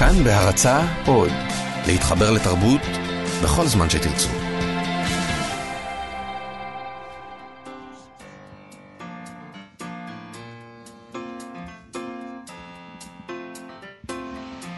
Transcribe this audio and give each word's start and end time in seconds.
כאן 0.00 0.24
בהרצה 0.24 0.80
עוד, 1.06 1.30
להתחבר 1.86 2.30
לתרבות 2.30 2.80
בכל 3.44 3.66
זמן 3.66 3.90
שתרצו. 3.90 4.28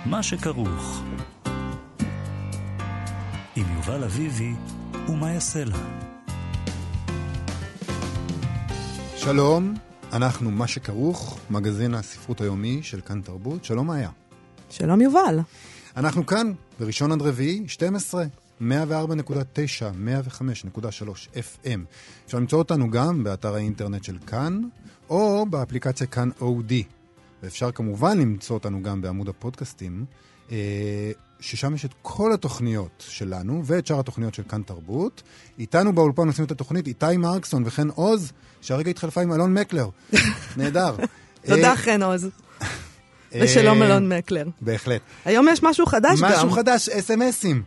מה 0.07 0.23
שכרוך 0.23 1.03
עם 3.57 3.67
יובל 3.77 4.05
אביבי 4.05 4.53
ומה 5.09 5.33
יעשה 5.33 5.65
לה. 5.65 5.79
שלום, 9.17 9.75
אנחנו 10.13 10.51
מה 10.51 10.67
שכרוך, 10.67 11.39
מגזין 11.51 11.95
הספרות 11.95 12.41
היומי 12.41 12.83
של 12.83 13.01
כאן 13.01 13.21
תרבות. 13.21 13.65
שלום 13.65 13.87
מאיה. 13.87 14.22
שלום 14.73 15.01
יובל. 15.01 15.39
אנחנו 15.97 16.27
כאן, 16.27 16.53
בראשון 16.81 17.13
עד 17.13 17.23
רביעי, 17.23 17.65
12, 17.67 18.25
104.9, 18.61 18.65
105.3 18.65 18.75
FM. 21.35 21.81
אפשר 22.27 22.39
למצוא 22.39 22.59
אותנו 22.59 22.91
גם 22.91 23.25
באתר 23.25 23.55
האינטרנט 23.55 24.05
של 24.05 24.19
כאן, 24.27 24.63
או 25.11 25.47
באפליקציה 25.51 26.07
כאן 26.07 26.29
אודי. 26.41 26.83
ואפשר 27.43 27.73
כמובן 27.73 28.19
למצוא 28.19 28.55
אותנו 28.55 28.83
גם 28.83 29.03
בעמוד 29.03 29.29
הפודקאסטים, 29.29 30.05
אה, 30.53 30.57
ששם 31.41 31.75
יש 31.75 31.85
את 31.85 31.95
כל 32.03 32.33
התוכניות 32.33 33.05
שלנו 33.09 33.63
ואת 33.65 33.87
שאר 33.87 34.01
התוכניות 34.01 34.35
של 34.35 34.43
כאן 34.49 34.63
תרבות. 34.63 35.23
איתנו 35.59 35.93
באולפן 35.93 36.27
עושים 36.27 36.45
את 36.45 36.51
התוכנית 36.51 36.87
איתי 36.87 37.17
מרקסון 37.17 37.63
וכן 37.67 37.89
עוז, 37.89 38.33
שהרגע 38.61 38.91
התחלפה 38.91 39.23
עם 39.23 39.33
אלון 39.33 39.55
מקלר. 39.55 39.89
נהדר. 40.57 40.97
תודה 41.47 41.71
אה, 41.71 41.77
חן 41.77 42.03
עוז. 42.03 42.29
ושלום 43.41 43.83
אלון 43.83 44.13
מקלר. 44.13 44.47
בהחלט. 44.61 45.01
היום 45.25 45.47
יש 45.53 45.63
משהו 45.63 45.87
חדש 45.87 46.21
גם. 46.21 46.31
משהו 46.33 46.51
חדש, 46.51 46.89
אס.אם.אסים. 46.89 47.63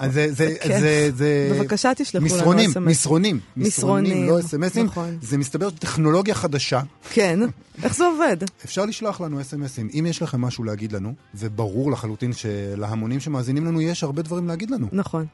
אז 0.00 0.12
זה, 0.12 0.32
זה, 0.32 0.54
כן. 0.60 0.80
זה, 0.80 1.10
זה... 1.14 1.50
בבקשה 1.52 1.92
תשלחו 1.96 2.26
לנו 2.26 2.34
מסרונים, 2.36 2.70
SMS. 2.70 2.80
מסרונים. 2.80 3.40
מסרונים, 3.56 4.28
לא 4.28 4.40
אס.אם.אסים. 4.40 4.86
נכון. 4.86 5.18
זה 5.22 5.38
מסתבר 5.38 5.70
טכנולוגיה 5.70 6.34
חדשה. 6.34 6.80
כן, 7.10 7.40
איך 7.82 7.96
זה 7.96 8.04
עובד? 8.04 8.36
אפשר 8.64 8.84
לשלוח 8.84 9.20
לנו 9.20 9.40
אס.אם.אסים. 9.40 9.88
אם 9.98 10.06
יש 10.06 10.22
לכם 10.22 10.40
משהו 10.40 10.64
להגיד 10.64 10.92
לנו, 10.92 11.14
וברור 11.34 11.92
לחלוטין 11.92 12.32
שלהמונים 12.32 13.20
שמאזינים 13.20 13.66
לנו 13.66 13.80
יש 13.80 14.04
הרבה 14.04 14.22
דברים 14.22 14.48
להגיד 14.48 14.70
לנו. 14.70 14.88
נכון. 14.92 15.26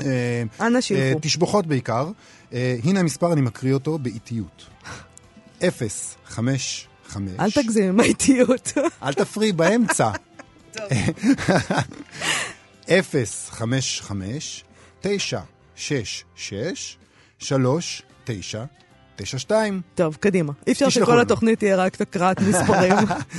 אה, 0.00 0.42
אנא 0.60 0.76
אה, 0.76 0.82
שילחו. 0.82 1.18
תשבחות 1.22 1.66
בעיקר. 1.66 2.10
אה, 2.52 2.76
הנה 2.84 3.00
המספר, 3.00 3.32
אני 3.32 3.40
מקריא 3.40 3.74
אותו 3.74 3.98
באיטיות. 3.98 4.66
0, 5.68 6.16
5, 6.26 6.88
5. 7.06 7.30
אל 7.40 7.50
תגזים 7.50 7.84
עם 7.88 8.00
האיטיות. 8.00 8.72
אל 9.02 9.12
תפריעי 9.14 9.52
באמצע. 9.52 10.10
0, 12.90 13.48
5, 13.50 14.00
5, 14.00 14.64
9, 15.00 15.40
6, 15.76 16.24
6, 16.36 16.96
3, 17.38 18.02
9, 18.24 18.64
9, 19.16 19.38
2. 19.38 19.80
טוב, 19.94 20.16
קדימה. 20.20 20.52
אי 20.66 20.72
אפשר 20.72 20.88
שכל 20.88 21.12
לנו. 21.12 21.20
התוכנית 21.20 21.58
תהיה 21.58 21.76
רק 21.76 22.00
הקראת 22.00 22.40
מספרים. 22.40 22.92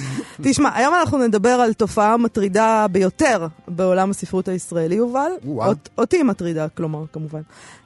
תשמע, 0.43 0.69
היום 0.75 0.93
אנחנו 0.95 1.17
נדבר 1.27 1.49
על 1.49 1.73
תופעה 1.73 2.17
מטרידה 2.17 2.85
ביותר 2.91 3.47
בעולם 3.67 4.09
הספרות 4.11 4.47
הישראלי, 4.47 4.95
יובל. 4.95 5.31
אות- 5.47 5.89
אותי 5.97 6.23
מטרידה, 6.23 6.69
כלומר, 6.69 7.03
כמובן. 7.13 7.41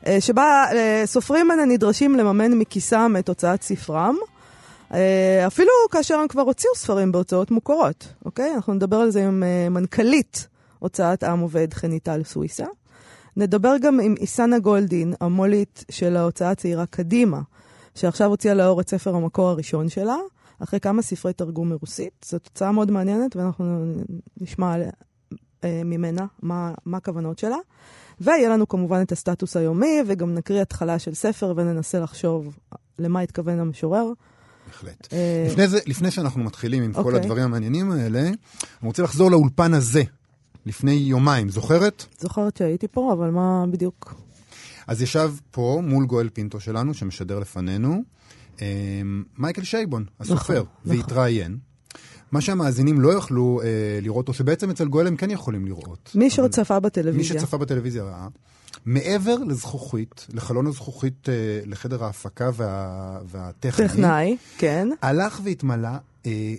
אה, 0.07 0.21
שבה 0.21 0.63
אה, 0.75 1.03
סופרים 1.05 1.51
הנה 1.51 1.65
נדרשים 1.65 2.15
לממן 2.15 2.51
מכיסם 2.53 3.15
את 3.19 3.29
הוצאת 3.29 3.61
ספרם. 3.63 4.15
אה, 4.93 5.47
אפילו 5.47 5.71
כאשר 5.91 6.15
הם 6.15 6.27
כבר 6.27 6.41
הוציאו 6.41 6.75
ספרים 6.75 7.11
בהוצאות 7.11 7.51
מוכרות, 7.51 8.13
אוקיי? 8.25 8.55
אנחנו 8.55 8.73
נדבר 8.73 8.97
על 8.97 9.09
זה 9.09 9.27
עם 9.27 9.43
אה, 9.43 9.69
מנכ"לית 9.69 10.47
הוצאת 10.79 11.23
עם 11.23 11.39
עובד 11.39 11.73
חניטל 11.73 12.23
סוויסה. 12.23 12.65
נדבר 13.37 13.75
גם 13.81 13.99
עם 13.99 14.15
איסנה 14.19 14.59
גולדין, 14.59 15.13
המו"לית 15.21 15.85
של 15.91 16.17
ההוצאה 16.17 16.51
הצעירה 16.51 16.85
קדימה, 16.85 17.41
שעכשיו 17.95 18.29
הוציאה 18.29 18.53
לאור 18.53 18.81
את 18.81 18.89
ספר 18.89 19.15
המקור 19.15 19.49
הראשון 19.49 19.89
שלה, 19.89 20.17
אחרי 20.59 20.79
כמה 20.79 21.01
ספרי 21.01 21.33
תרגום 21.33 21.69
מרוסית. 21.69 22.25
זו 22.25 22.39
תוצאה 22.39 22.71
מאוד 22.71 22.91
מעניינת, 22.91 23.35
ואנחנו 23.35 23.93
נשמע 24.41 24.73
עליה, 24.73 24.91
אה, 25.63 25.81
ממנה 25.85 26.25
מה, 26.41 26.73
מה 26.85 26.97
הכוונות 26.97 27.39
שלה. 27.39 27.57
ויהיה 28.21 28.49
לנו 28.49 28.67
כמובן 28.67 29.01
את 29.01 29.11
הסטטוס 29.11 29.57
היומי, 29.57 29.99
וגם 30.07 30.33
נקריא 30.33 30.61
התחלה 30.61 30.99
של 30.99 31.13
ספר 31.13 31.53
וננסה 31.55 31.99
לחשוב 31.99 32.57
למה 32.99 33.19
התכוון 33.19 33.59
המשורר. 33.59 34.11
בהחלט. 34.69 35.13
אה, 35.13 35.47
לפני, 35.49 35.67
זה, 35.67 35.79
לפני 35.85 36.11
שאנחנו 36.11 36.43
מתחילים 36.43 36.83
עם 36.83 36.93
כל 36.93 36.99
אוקיי. 36.99 37.19
הדברים 37.19 37.43
המעניינים 37.43 37.91
האלה, 37.91 38.19
אני 38.21 38.35
רוצה 38.83 39.03
לחזור 39.03 39.31
לאולפן 39.31 39.73
הזה, 39.73 40.03
לפני 40.65 40.91
יומיים, 40.91 41.49
זוכרת? 41.49 42.05
זוכרת 42.19 42.57
שהייתי 42.57 42.87
פה, 42.87 43.13
אבל 43.13 43.29
מה 43.29 43.65
בדיוק? 43.71 44.15
אז 44.87 45.01
ישב 45.01 45.33
פה 45.51 45.81
מול 45.83 46.05
גואל 46.05 46.29
פינטו 46.29 46.59
שלנו, 46.59 46.93
שמשדר 46.93 47.39
לפנינו, 47.39 48.03
אה, 48.61 48.67
מייקל 49.37 49.63
שייבון, 49.63 50.05
הסופר, 50.19 50.53
נכון, 50.53 50.65
נכון. 50.85 50.97
והתראיין. 50.97 51.57
מה 52.31 52.41
שהמאזינים 52.41 53.01
לא 53.01 53.13
יכלו 53.13 53.61
אה, 53.63 53.99
לראות, 54.01 54.27
או 54.27 54.33
שבעצם 54.33 54.69
אצל 54.69 54.87
גואל 54.87 55.07
הם 55.07 55.15
כן 55.15 55.31
יכולים 55.31 55.65
לראות. 55.65 56.11
מי 56.15 56.29
שצפה 56.29 56.73
מי 56.73 56.79
בטלוויזיה. 56.79 57.39
שצפה 57.39 57.57
בטלוויזיה 57.57 58.03
ראה, 58.03 58.27
מעבר 58.85 59.35
לזכוכית, 59.35 60.27
לחלון 60.33 60.67
הזכוכית, 60.67 61.29
אה, 61.29 61.33
לחדר 61.65 62.03
ההפקה 62.03 62.49
וה, 62.53 63.19
והטכני, 63.25 63.87
טכנאי, 63.87 64.37
כן. 64.57 64.89
הלך 65.01 65.41
והתמלא 65.43 65.89
אה, 66.25 66.55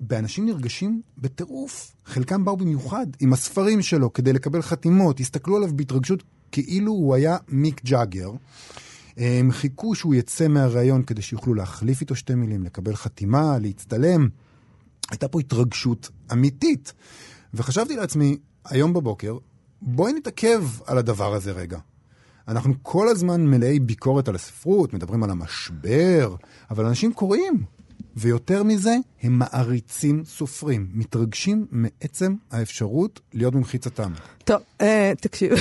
באנשים 0.00 0.46
נרגשים 0.46 1.02
בטירוף. 1.18 1.92
חלקם 2.06 2.44
באו 2.44 2.56
במיוחד 2.56 3.06
עם 3.20 3.32
הספרים 3.32 3.82
שלו 3.82 4.12
כדי 4.12 4.32
לקבל 4.32 4.62
חתימות, 4.62 5.20
הסתכלו 5.20 5.56
עליו 5.56 5.76
בהתרגשות 5.76 6.22
כאילו 6.52 6.92
הוא 6.92 7.14
היה 7.14 7.36
מיק 7.48 7.84
ג'אגר. 7.84 8.30
אה, 9.18 9.38
הם 9.40 9.52
חיכו 9.52 9.94
שהוא 9.94 10.14
יצא 10.14 10.48
מהראיון 10.48 11.02
כדי 11.02 11.22
שיוכלו 11.22 11.54
להחליף 11.54 12.00
איתו 12.00 12.14
שתי 12.14 12.34
מילים, 12.34 12.62
לקבל 12.62 12.96
חתימה, 12.96 13.58
להצטלם. 13.58 14.28
הייתה 15.10 15.28
פה 15.28 15.40
התרגשות 15.40 16.10
אמיתית. 16.32 16.92
וחשבתי 17.54 17.96
לעצמי, 17.96 18.36
היום 18.64 18.92
בבוקר, 18.92 19.36
בואי 19.86 20.12
נתעכב 20.12 20.64
על 20.86 20.98
הדבר 20.98 21.34
הזה 21.34 21.52
רגע. 21.52 21.78
אנחנו 22.48 22.74
כל 22.82 23.08
הזמן 23.08 23.46
מלאי 23.46 23.80
ביקורת 23.80 24.28
על 24.28 24.34
הספרות, 24.34 24.94
מדברים 24.94 25.22
על 25.22 25.30
המשבר, 25.30 26.34
אבל 26.70 26.86
אנשים 26.86 27.12
קוראים. 27.12 27.62
ויותר 28.16 28.62
מזה, 28.62 28.96
הם 29.22 29.38
מעריצים 29.38 30.24
סופרים, 30.24 30.88
מתרגשים 30.92 31.66
מעצם 31.70 32.34
האפשרות 32.50 33.20
להיות 33.32 33.54
במחיצתם. 33.54 34.12
טוב, 34.44 34.60
אה, 34.80 35.12
תקשיב. 35.20 35.52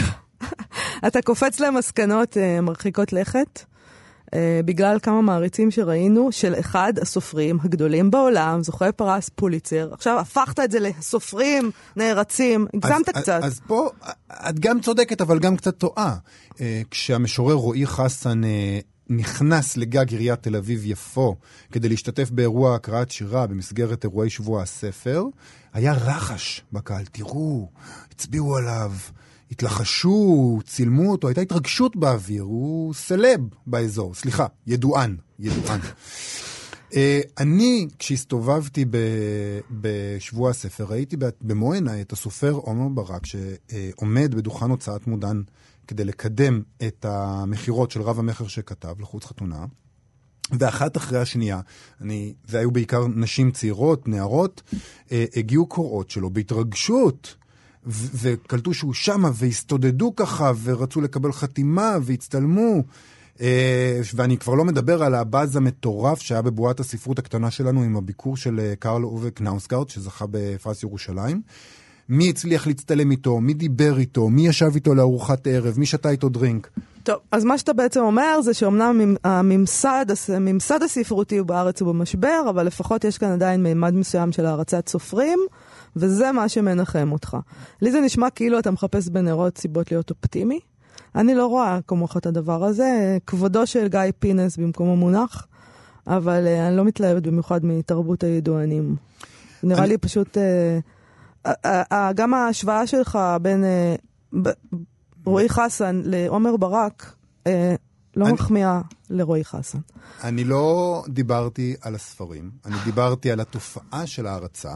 אתה 1.07 1.21
קופץ 1.21 1.59
למסקנות 1.59 2.37
אה, 2.37 2.61
מרחיקות 2.61 3.13
לכת, 3.13 3.63
בגלל 4.65 4.99
כמה 5.01 5.21
מעריצים 5.21 5.71
שראינו 5.71 6.31
של 6.31 6.53
אחד 6.59 6.93
הסופרים 7.01 7.59
הגדולים 7.63 8.11
בעולם, 8.11 8.63
זוכה 8.63 8.91
פרס 8.91 9.29
פוליצר. 9.35 9.89
עכשיו 9.93 10.19
הפכת 10.19 10.59
את 10.59 10.71
זה 10.71 10.79
לסופרים 10.79 11.71
נערצים, 11.95 12.67
הגזמת 12.73 13.09
קצת. 13.09 13.43
אז 13.43 13.61
פה, 13.67 13.89
את 14.31 14.59
גם 14.59 14.79
צודקת, 14.81 15.21
אבל 15.21 15.39
גם 15.39 15.57
קצת 15.57 15.77
טועה. 15.77 16.15
אה, 16.61 16.81
כשהמשורר 16.91 17.53
רועי 17.53 17.85
חסן 17.85 18.43
אה, 18.43 18.79
נכנס 19.09 19.77
לגג 19.77 20.11
עיריית 20.11 20.43
תל 20.43 20.55
אביב-יפו 20.55 21.35
כדי 21.71 21.89
להשתתף 21.89 22.29
באירוע 22.29 22.75
הקראת 22.75 23.11
שירה 23.11 23.47
במסגרת 23.47 24.03
אירועי 24.03 24.29
שבוע 24.29 24.61
הספר, 24.61 25.23
היה 25.73 25.93
רחש 25.93 26.61
בקהל. 26.73 27.05
תראו, 27.11 27.69
הצביעו 28.11 28.57
עליו. 28.57 28.91
התלחשו, 29.53 30.59
צילמו 30.65 31.11
אותו, 31.11 31.27
הייתה 31.27 31.41
התרגשות 31.41 31.95
באוויר, 31.95 32.43
הוא 32.43 32.93
סלב 32.93 33.39
באזור, 33.67 34.13
סליחה, 34.13 34.45
ידוען, 34.67 35.17
ידוען. 35.39 35.79
אה, 36.95 37.21
אני, 37.39 37.87
כשהסתובבתי 37.99 38.85
ב- 38.85 39.59
בשבוע 39.71 40.49
הספר, 40.49 40.85
ראיתי 40.89 41.17
במו 41.41 41.73
עיניי 41.73 42.01
את 42.01 42.11
הסופר 42.11 42.51
עומר 42.51 42.87
ברק, 42.87 43.25
שעומד 43.25 44.35
בדוכן 44.35 44.69
הוצאת 44.69 45.07
מודן 45.07 45.41
כדי 45.87 46.03
לקדם 46.03 46.61
את 46.87 47.05
המכירות 47.05 47.91
של 47.91 48.01
רב 48.01 48.19
המכר 48.19 48.47
שכתב, 48.47 48.95
לחוץ 48.99 49.25
חתונה. 49.25 49.65
ואחת 50.51 50.97
אחרי 50.97 51.19
השנייה, 51.19 51.59
אני, 52.01 52.33
זה 52.47 52.59
היו 52.59 52.71
בעיקר 52.71 53.07
נשים 53.07 53.51
צעירות, 53.51 54.07
נערות, 54.07 54.61
אה, 55.11 55.25
הגיעו 55.35 55.65
קוראות 55.65 56.09
שלו 56.09 56.29
בהתרגשות, 56.29 57.35
וקלטו 57.87 58.73
שהוא 58.73 58.93
שמה, 58.93 59.31
והסתודדו 59.33 60.15
ככה, 60.15 60.51
ורצו 60.63 61.01
לקבל 61.01 61.31
חתימה, 61.31 61.97
והצטלמו. 62.01 62.83
אה, 63.41 64.01
ואני 64.15 64.37
כבר 64.37 64.53
לא 64.53 64.65
מדבר 64.65 65.03
על 65.03 65.15
הבאז 65.15 65.55
המטורף 65.55 66.21
שהיה 66.21 66.41
בבועת 66.41 66.79
הספרות 66.79 67.19
הקטנה 67.19 67.51
שלנו 67.51 67.83
עם 67.83 67.97
הביקור 67.97 68.37
של 68.37 68.59
אה, 68.59 68.73
קרל 68.79 69.03
אובה 69.03 69.29
קנאוסגרד, 69.29 69.89
שזכה 69.89 70.25
בפרס 70.31 70.83
ירושלים. 70.83 71.41
מי 72.09 72.29
הצליח 72.29 72.67
להצטלם 72.67 73.11
איתו, 73.11 73.39
מי 73.39 73.53
דיבר 73.53 73.97
איתו, 73.97 74.29
מי 74.29 74.47
ישב 74.47 74.71
איתו 74.75 74.95
לארוחת 74.95 75.47
ערב, 75.47 75.79
מי 75.79 75.85
שתה 75.85 76.09
איתו 76.09 76.29
דרינק. 76.29 76.69
טוב, 77.03 77.15
אז 77.31 77.43
מה 77.43 77.57
שאתה 77.57 77.73
בעצם 77.73 77.99
אומר 77.99 78.41
זה 78.41 78.53
שאומנם 78.53 79.01
הממ- 79.01 79.17
הממסד, 79.23 80.05
הממסד 80.33 80.83
הספרותי 80.83 81.37
הוא 81.37 81.47
בארץ 81.47 81.81
הוא 81.81 81.93
במשבר, 81.93 82.43
אבל 82.49 82.65
לפחות 82.65 83.03
יש 83.03 83.17
כאן 83.17 83.31
עדיין 83.31 83.63
מימד 83.63 83.93
מסוים 83.93 84.31
של 84.31 84.45
הערצת 84.45 84.89
סופרים, 84.89 85.39
וזה 85.95 86.31
מה 86.31 86.49
שמנחם 86.49 87.09
אותך. 87.11 87.37
לי 87.81 87.91
זה 87.91 88.01
נשמע 88.01 88.29
כאילו 88.29 88.59
אתה 88.59 88.71
מחפש 88.71 89.07
בנרות 89.09 89.57
סיבות 89.57 89.91
להיות 89.91 90.09
אופטימי. 90.09 90.59
אני 91.15 91.35
לא 91.35 91.45
רואה 91.47 91.79
כמוך 91.87 92.17
את 92.17 92.25
הדבר 92.25 92.63
הזה. 92.63 93.17
כבודו 93.27 93.67
של 93.67 93.87
גיא 93.87 93.99
פינס 94.19 94.57
במקומו 94.57 94.95
מונח, 94.95 95.47
אבל 96.07 96.45
uh, 96.45 96.67
אני 96.67 96.77
לא 96.77 96.83
מתלהבת 96.85 97.23
במיוחד 97.23 97.65
מתרבות 97.65 98.23
הידוענים. 98.23 98.95
נראה 99.63 99.79
אני- 99.83 99.87
לי 99.89 99.97
פשוט... 99.97 100.37
Uh, 100.37 101.47
uh, 101.47 101.51
uh, 101.65 101.95
גם 102.15 102.33
ההשוואה 102.33 102.87
שלך 102.87 103.19
בין 103.41 103.63
uh, 104.33 104.37
רועי 105.25 105.49
חסן 105.49 106.01
לעומר 106.05 106.57
ברק, 106.57 107.15
uh, 107.47 107.49
לא 108.15 108.25
אני- 108.25 108.33
מחמיאה 108.33 108.81
לרועי 109.09 109.45
חסן. 109.45 109.77
אני 110.23 110.43
לא 110.43 111.03
דיברתי 111.09 111.75
על 111.81 111.95
הספרים, 111.95 112.51
אני 112.65 112.75
דיברתי 112.85 113.31
על 113.31 113.39
התופעה 113.39 114.07
של 114.07 114.27
ההרצה, 114.27 114.73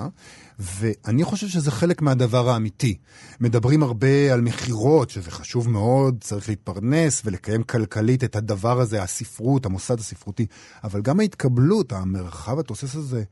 ואני 0.60 1.24
חושב 1.24 1.48
שזה 1.48 1.72
חלק 1.72 2.02
מהדבר 2.02 2.50
האמיתי. 2.50 2.98
מדברים 3.40 3.84
הרבה 3.84 4.34
על 4.34 4.42
מכירות, 4.42 5.10
שזה 5.10 5.32
חשוב 5.32 5.70
מאוד, 5.70 6.18
צריך 6.22 6.50
להתפרנס 6.50 7.22
ולקיים 7.26 7.64
כלכלית 7.64 8.24
את 8.24 8.36
הדבר 8.36 8.80
הזה, 8.82 9.04
הספרות, 9.04 9.66
המוסד 9.66 10.00
הספרותי, 10.00 10.46
אבל 10.84 11.02
גם 11.02 11.20
ההתקבלות, 11.20 11.94
המרחב 11.94 12.60
התוסס 12.60 12.96
הזה. 12.96 13.24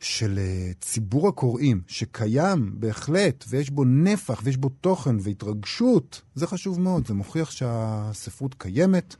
של 0.00 0.38
אה, 0.38 0.70
ציבור 0.80 1.28
הקוראים, 1.28 1.80
שקיים 1.86 2.70
בהחלט, 2.74 3.44
ויש 3.48 3.70
בו 3.70 3.84
נפח, 3.84 4.40
ויש 4.44 4.56
בו 4.56 4.68
תוכן 4.68 5.16
והתרגשות, 5.20 6.22
זה 6.34 6.46
חשוב 6.46 6.80
מאוד. 6.80 7.06
זה 7.06 7.14
מוכיח 7.14 7.50
שהספרות 7.50 8.54
קיימת 8.58 9.16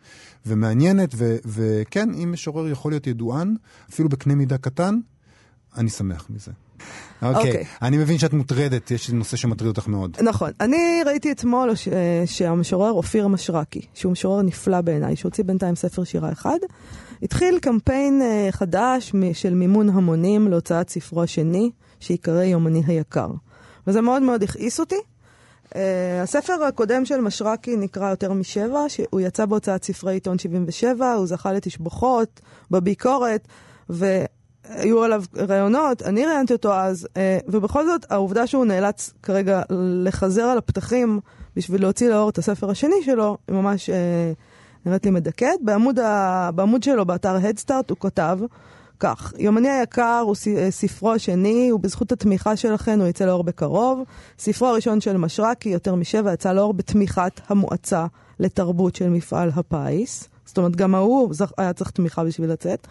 ומעניינת, 0.47 1.11
ו- 1.15 1.37
וכן, 1.47 2.15
אם 2.15 2.33
משורר 2.33 2.69
יכול 2.69 2.93
להיות 2.93 3.07
ידוען, 3.07 3.57
אפילו 3.91 4.09
בקנה 4.09 4.35
מידה 4.35 4.59
קטן, 4.59 4.99
אני 5.77 5.91
שמח 5.91 6.27
מזה. 6.31 6.53
אוקיי, 7.23 7.51
אוקיי. 7.51 7.65
אני 7.83 7.99
מבין 7.99 8.19
שאת 8.19 8.33
מוטרדת, 8.33 8.91
יש 8.91 9.11
נושא 9.11 9.37
שמטריד 9.37 9.69
אותך 9.69 9.89
מאוד. 9.89 10.17
נכון. 10.23 10.51
אני 10.61 11.01
ראיתי 11.07 11.33
אתמול 11.33 11.75
ש- 11.75 11.89
אה, 11.89 12.23
שהמשורר 12.27 12.91
אופיר 12.91 13.29
משרקי, 13.29 13.81
שהוא 13.95 14.13
משורר 14.13 14.43
נפלא 14.43 14.81
בעיניי, 14.81 15.17
שהוציא 15.17 15.45
בינתיים 15.45 15.75
ספר 15.77 16.05
שירה 16.05 16.33
אחד, 16.33 16.59
התחיל 17.23 17.59
קמפיין 17.59 18.23
אה, 18.23 18.49
חדש 18.50 19.12
של 19.32 19.55
מימון 19.55 19.88
המונים 19.88 20.49
להוצאת 20.49 20.91
ספרו 20.91 21.23
השני, 21.23 21.70
שיקרא 22.00 22.43
יומני 22.43 22.82
היקר. 22.87 23.29
וזה 23.87 24.00
מאוד 24.00 24.23
מאוד 24.23 24.43
הכעיס 24.43 24.81
אותי. 24.81 24.97
Uh, 25.69 25.76
הספר 26.23 26.62
הקודם 26.69 27.05
של 27.05 27.20
משרקי 27.20 27.76
נקרא 27.76 28.11
יותר 28.11 28.32
משבע, 28.32 28.88
שהוא 28.88 29.20
יצא 29.20 29.47
בהוצאת 29.47 29.85
ספרי 29.85 30.12
עיתון 30.15 30.38
77, 30.38 31.12
הוא 31.12 31.26
זכה 31.26 31.53
לתשבחות, 31.53 32.41
בביקורת, 32.70 33.49
והיו 33.88 35.03
עליו 35.03 35.23
ראיונות, 35.35 36.03
אני 36.03 36.26
ראיינתי 36.26 36.53
אותו 36.53 36.75
אז, 36.75 37.09
uh, 37.14 37.19
ובכל 37.49 37.87
זאת, 37.87 38.12
העובדה 38.12 38.47
שהוא 38.47 38.64
נאלץ 38.64 39.12
כרגע 39.23 39.62
לחזר 40.05 40.44
על 40.44 40.59
הפתחים 40.59 41.21
בשביל 41.56 41.82
להוציא 41.82 42.09
לאור 42.09 42.31
את 42.31 42.38
הספר 42.38 42.71
השני 42.71 43.03
שלו, 43.05 43.38
היא 43.49 43.56
ממש 43.56 43.91
uh, 43.91 43.93
נראית 44.88 45.05
לי 45.05 45.11
מדכאת. 45.11 45.58
בעמוד, 45.62 45.99
ה... 45.99 46.50
בעמוד 46.55 46.82
שלו, 46.82 47.06
באתר 47.06 47.37
הדסטארט, 47.37 47.90
הוא 47.90 47.99
כתב, 48.00 48.38
כך, 49.00 49.32
יומני 49.38 49.69
היקר 49.69 50.23
הוא 50.26 50.35
ספרו 50.70 51.12
השני, 51.12 51.73
ובזכות 51.73 52.12
התמיכה 52.12 52.56
שלכם 52.56 52.99
הוא 53.00 53.08
יצא 53.08 53.26
לאור 53.26 53.44
בקרוב. 53.44 54.00
ספרו 54.38 54.69
הראשון 54.69 55.00
של 55.00 55.17
משרקי, 55.17 55.69
יותר 55.69 55.94
משבע, 55.94 56.32
יצא 56.32 56.52
לאור 56.52 56.73
בתמיכת 56.75 57.40
המועצה 57.49 58.06
לתרבות 58.40 58.94
של 58.96 59.08
מפעל 59.08 59.50
הפיס. 59.56 60.29
זאת 60.44 60.58
אומרת, 60.58 60.76
גם 60.76 60.94
ההוא 60.94 61.35
זכ- 61.35 61.52
היה 61.58 61.73
צריך 61.73 61.90
תמיכה 61.90 62.25
בשביל 62.25 62.50
לצאת. 62.50 62.87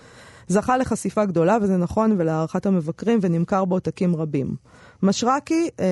זכה 0.47 0.77
לחשיפה 0.77 1.25
גדולה, 1.25 1.57
וזה 1.61 1.77
נכון, 1.77 2.15
ולהערכת 2.17 2.65
המבקרים, 2.65 3.19
ונמכר 3.21 3.65
בעותקים 3.65 4.15
רבים. 4.15 4.55
משרקי, 5.03 5.69
אה, 5.79 5.85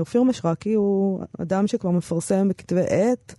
אופיר 0.00 0.22
משרקי 0.22 0.74
הוא 0.74 1.20
אדם 1.42 1.66
שכבר 1.66 1.90
מפרסם 1.90 2.48
בכתבי 2.48 2.80
עת, 2.88 3.34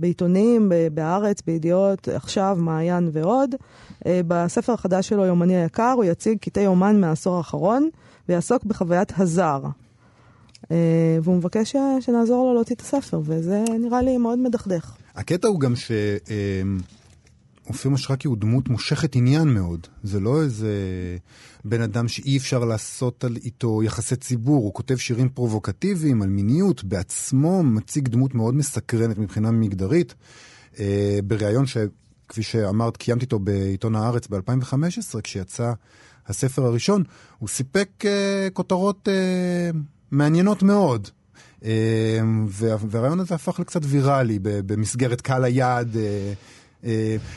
בעיתונים, 0.00 0.68
ב- 0.68 0.88
בהארץ, 0.94 1.42
בידיעות, 1.46 2.08
עכשיו, 2.08 2.56
מעיין 2.60 3.10
ועוד. 3.12 3.54
אה, 4.06 4.20
בספר 4.28 4.72
החדש 4.72 5.08
שלו, 5.08 5.24
יומני 5.24 5.56
היקר, 5.56 5.92
הוא 5.96 6.04
יציג 6.04 6.38
קטעי 6.38 6.66
אומן 6.66 7.00
מהעשור 7.00 7.36
האחרון, 7.36 7.88
ויעסוק 8.28 8.64
בחוויית 8.64 9.12
הזר. 9.18 9.60
אה, 10.70 10.76
והוא 11.22 11.36
מבקש 11.36 11.72
ש- 11.72 11.76
שנעזור 12.06 12.46
לו 12.48 12.54
להוציא 12.54 12.74
את 12.74 12.80
הספר, 12.80 13.20
וזה 13.24 13.64
נראה 13.80 14.02
לי 14.02 14.18
מאוד 14.18 14.38
מדכדך. 14.38 14.92
הקטע 15.16 15.48
הוא 15.48 15.60
גם 15.60 15.72
שאופיר 17.72 17.90
משרקי 17.90 18.28
הוא 18.28 18.36
דמות 18.36 18.68
מושכת 18.68 19.16
עניין 19.16 19.48
מאוד. 19.48 19.86
זה 20.02 20.20
לא 20.20 20.42
איזה 20.42 20.72
בן 21.64 21.80
אדם 21.82 22.08
שאי 22.08 22.36
אפשר 22.36 22.64
לעשות 22.64 23.24
על 23.24 23.36
איתו 23.44 23.82
יחסי 23.82 24.16
ציבור. 24.16 24.64
הוא 24.64 24.74
כותב 24.74 24.96
שירים 24.96 25.28
פרובוקטיביים 25.28 26.22
על 26.22 26.28
מיניות, 26.28 26.84
בעצמו 26.84 27.62
מציג 27.62 28.08
דמות 28.08 28.34
מאוד 28.34 28.54
מסקרנת 28.54 29.18
מבחינה 29.18 29.50
מגדרית. 29.50 30.14
אה, 30.78 31.18
בריאיון 31.24 31.64
שכפי 31.66 32.42
שאמרת, 32.42 32.96
קיימתי 32.96 33.24
איתו 33.24 33.38
בעיתון 33.38 33.94
הארץ 33.96 34.26
ב-2015, 34.26 35.20
כשיצא 35.22 35.72
הספר 36.26 36.64
הראשון, 36.64 37.02
הוא 37.38 37.48
סיפק 37.48 37.88
אה, 38.04 38.48
כותרות 38.52 39.08
אה, 39.08 39.70
מעניינות 40.10 40.62
מאוד. 40.62 41.08
אה, 41.64 41.70
וה- 42.48 42.76
והרעיון 42.90 43.20
הזה 43.20 43.34
הפך 43.34 43.60
לקצת 43.60 43.80
ויראלי 43.84 44.38
במסגרת 44.42 45.20
קהל 45.20 45.44
היעד, 45.44 45.96
אה, 45.96 46.32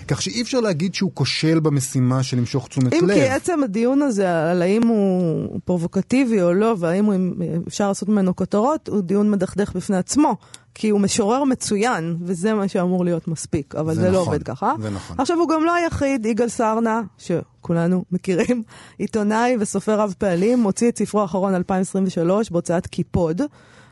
כך 0.07 0.21
שאי 0.21 0.41
אפשר 0.41 0.59
להגיד 0.59 0.93
שהוא 0.93 1.11
כושל 1.13 1.59
במשימה 1.59 2.23
של 2.23 2.37
למשוך 2.37 2.67
תשומת 2.67 2.93
אם 2.93 3.07
לב. 3.07 3.13
כי 3.13 3.21
עצם 3.21 3.63
הדיון 3.63 4.01
הזה 4.01 4.51
על 4.51 4.61
האם 4.61 4.87
הוא 4.87 5.59
פרובוקטיבי 5.65 6.41
או 6.41 6.53
לא, 6.53 6.75
והאם 6.79 7.05
הוא, 7.05 7.13
אפשר 7.67 7.87
לעשות 7.87 8.09
ממנו 8.09 8.35
כותרות, 8.35 8.87
הוא 8.87 9.01
דיון 9.01 9.31
מדכדך 9.31 9.73
בפני 9.75 9.97
עצמו. 9.97 10.37
כי 10.75 10.89
הוא 10.89 10.99
משורר 10.99 11.43
מצוין, 11.43 12.17
וזה 12.21 12.53
מה 12.53 12.67
שאמור 12.67 13.05
להיות 13.05 13.27
מספיק, 13.27 13.75
אבל 13.75 13.95
זה 13.95 14.01
זה, 14.01 14.07
לא 14.07 14.13
נכון, 14.13 14.27
עובד 14.27 14.43
ככה. 14.43 14.73
זה 14.81 14.89
נכון. 14.89 15.15
עכשיו, 15.19 15.39
הוא 15.39 15.49
גם 15.49 15.63
לא 15.63 15.73
היחיד, 15.73 16.25
יגאל 16.25 16.49
סרנה, 16.49 17.01
שכולנו 17.17 18.05
מכירים, 18.11 18.63
עיתונאי 18.97 19.57
וסופר 19.59 19.99
רב 19.99 20.13
פעלים, 20.17 20.59
מוציא 20.59 20.89
את 20.89 20.97
ספרו 20.97 21.21
האחרון 21.21 21.55
2023 21.55 22.49
בהוצאת 22.49 22.87
קיפוד. 22.87 23.41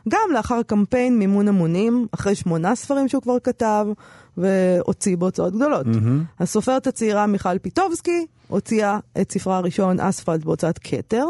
גם 0.08 0.28
לאחר 0.32 0.62
קמפיין 0.62 1.18
מימון 1.18 1.48
המונים, 1.48 2.06
אחרי 2.12 2.34
שמונה 2.34 2.74
ספרים 2.74 3.08
שהוא 3.08 3.22
כבר 3.22 3.38
כתב, 3.44 3.86
והוציא 4.36 5.16
בהוצאות 5.16 5.54
גדולות. 5.54 5.86
Mm-hmm. 5.86 6.40
הסופרת 6.40 6.86
הצעירה 6.86 7.26
מיכל 7.26 7.58
פיטובסקי 7.58 8.26
הוציאה 8.48 8.98
את 9.20 9.32
ספרה 9.32 9.56
הראשון, 9.56 10.00
אספלט, 10.00 10.44
בהוצאת 10.44 10.78
כתר. 10.78 11.26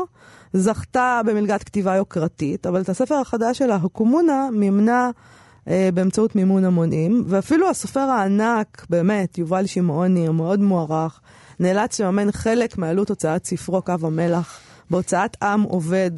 זכתה 0.52 1.20
במלגת 1.26 1.62
כתיבה 1.62 1.94
יוקרתית, 1.94 2.66
אבל 2.66 2.80
את 2.80 2.88
הספר 2.88 3.14
החדש 3.14 3.58
שלה, 3.58 3.74
הקומונה, 3.74 4.48
מימנה 4.52 5.10
אה, 5.68 5.88
באמצעות 5.94 6.36
מימון 6.36 6.64
המונים, 6.64 7.24
ואפילו 7.26 7.70
הסופר 7.70 8.00
הענק, 8.00 8.86
באמת, 8.90 9.38
יובל 9.38 9.66
שמעוני, 9.66 10.28
המאוד 10.28 10.60
מוערך, 10.60 11.20
נאלץ 11.60 12.00
לממן 12.00 12.32
חלק 12.32 12.78
מעלות 12.78 13.10
הוצאת 13.10 13.46
ספרו 13.46 13.82
קו 13.82 13.94
המלח 14.02 14.60
בהוצאת 14.90 15.36
עם 15.42 15.62
עובד 15.62 16.10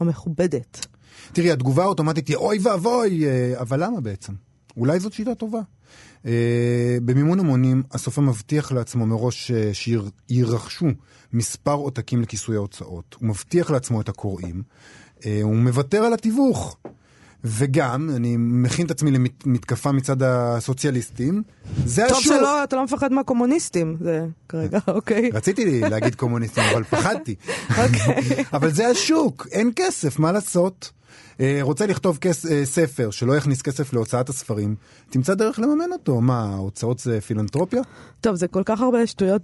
המכובדת. 0.00 0.86
תראי, 1.32 1.50
התגובה 1.50 1.82
האוטומטית 1.82 2.28
היא 2.28 2.36
אוי 2.36 2.58
ואבוי, 2.62 3.26
אה, 3.26 3.60
אבל 3.60 3.84
למה 3.84 4.00
בעצם? 4.00 4.32
אולי 4.76 5.00
זאת 5.00 5.12
שיטה 5.12 5.34
טובה. 5.34 5.60
אה, 6.26 6.98
במימון 7.04 7.40
המונים, 7.40 7.82
הסופר 7.92 8.20
מבטיח 8.20 8.72
לעצמו 8.72 9.06
מראש 9.06 9.50
אה, 9.50 9.70
שיירכשו 9.72 10.86
מספר 11.32 11.72
עותקים 11.72 12.22
לכיסוי 12.22 12.56
ההוצאות. 12.56 13.16
הוא 13.20 13.28
מבטיח 13.28 13.70
לעצמו 13.70 14.00
את 14.00 14.08
הקוראים, 14.08 14.62
אה, 15.26 15.40
הוא 15.42 15.54
מוותר 15.54 16.04
על 16.04 16.12
התיווך. 16.12 16.76
וגם, 17.44 18.10
אני 18.16 18.36
מכין 18.38 18.86
את 18.86 18.90
עצמי 18.90 19.10
למתקפה 19.10 19.92
מצד 19.92 20.22
הסוציאליסטים, 20.22 21.42
זה 21.84 22.02
טוב 22.08 22.16
השוק. 22.16 22.32
שלא, 22.36 22.64
אתה 22.64 22.76
לא 22.76 22.84
מפחד 22.84 23.12
מהקומוניסטים, 23.12 23.96
זה 24.00 24.26
כרגע, 24.48 24.78
אוקיי. 24.88 25.30
רציתי 25.34 25.80
להגיד 25.80 26.14
קומוניסטים, 26.14 26.64
אבל 26.72 26.84
פחדתי. 26.84 27.34
אוקיי. 27.84 28.44
אבל 28.52 28.70
זה 28.70 28.88
השוק, 28.88 29.46
אין 29.50 29.70
כסף, 29.76 30.18
מה 30.18 30.32
לעשות? 30.32 30.90
אה, 31.40 31.58
רוצה 31.62 31.86
לכתוב 31.86 32.18
כס, 32.20 32.46
אה, 32.46 32.66
ספר 32.66 33.10
שלא 33.10 33.36
יכניס 33.36 33.62
כסף 33.62 33.92
להוצאת 33.92 34.28
הספרים, 34.28 34.74
תמצא 35.10 35.34
דרך 35.34 35.58
לממן 35.58 35.92
אותו. 35.92 36.20
מה, 36.20 36.54
ההוצאות 36.54 36.98
זה 36.98 37.20
פילנטרופיה? 37.20 37.82
טוב, 38.20 38.34
זה 38.34 38.48
כל 38.48 38.62
כך 38.64 38.80
הרבה 38.80 39.06
שטויות 39.06 39.42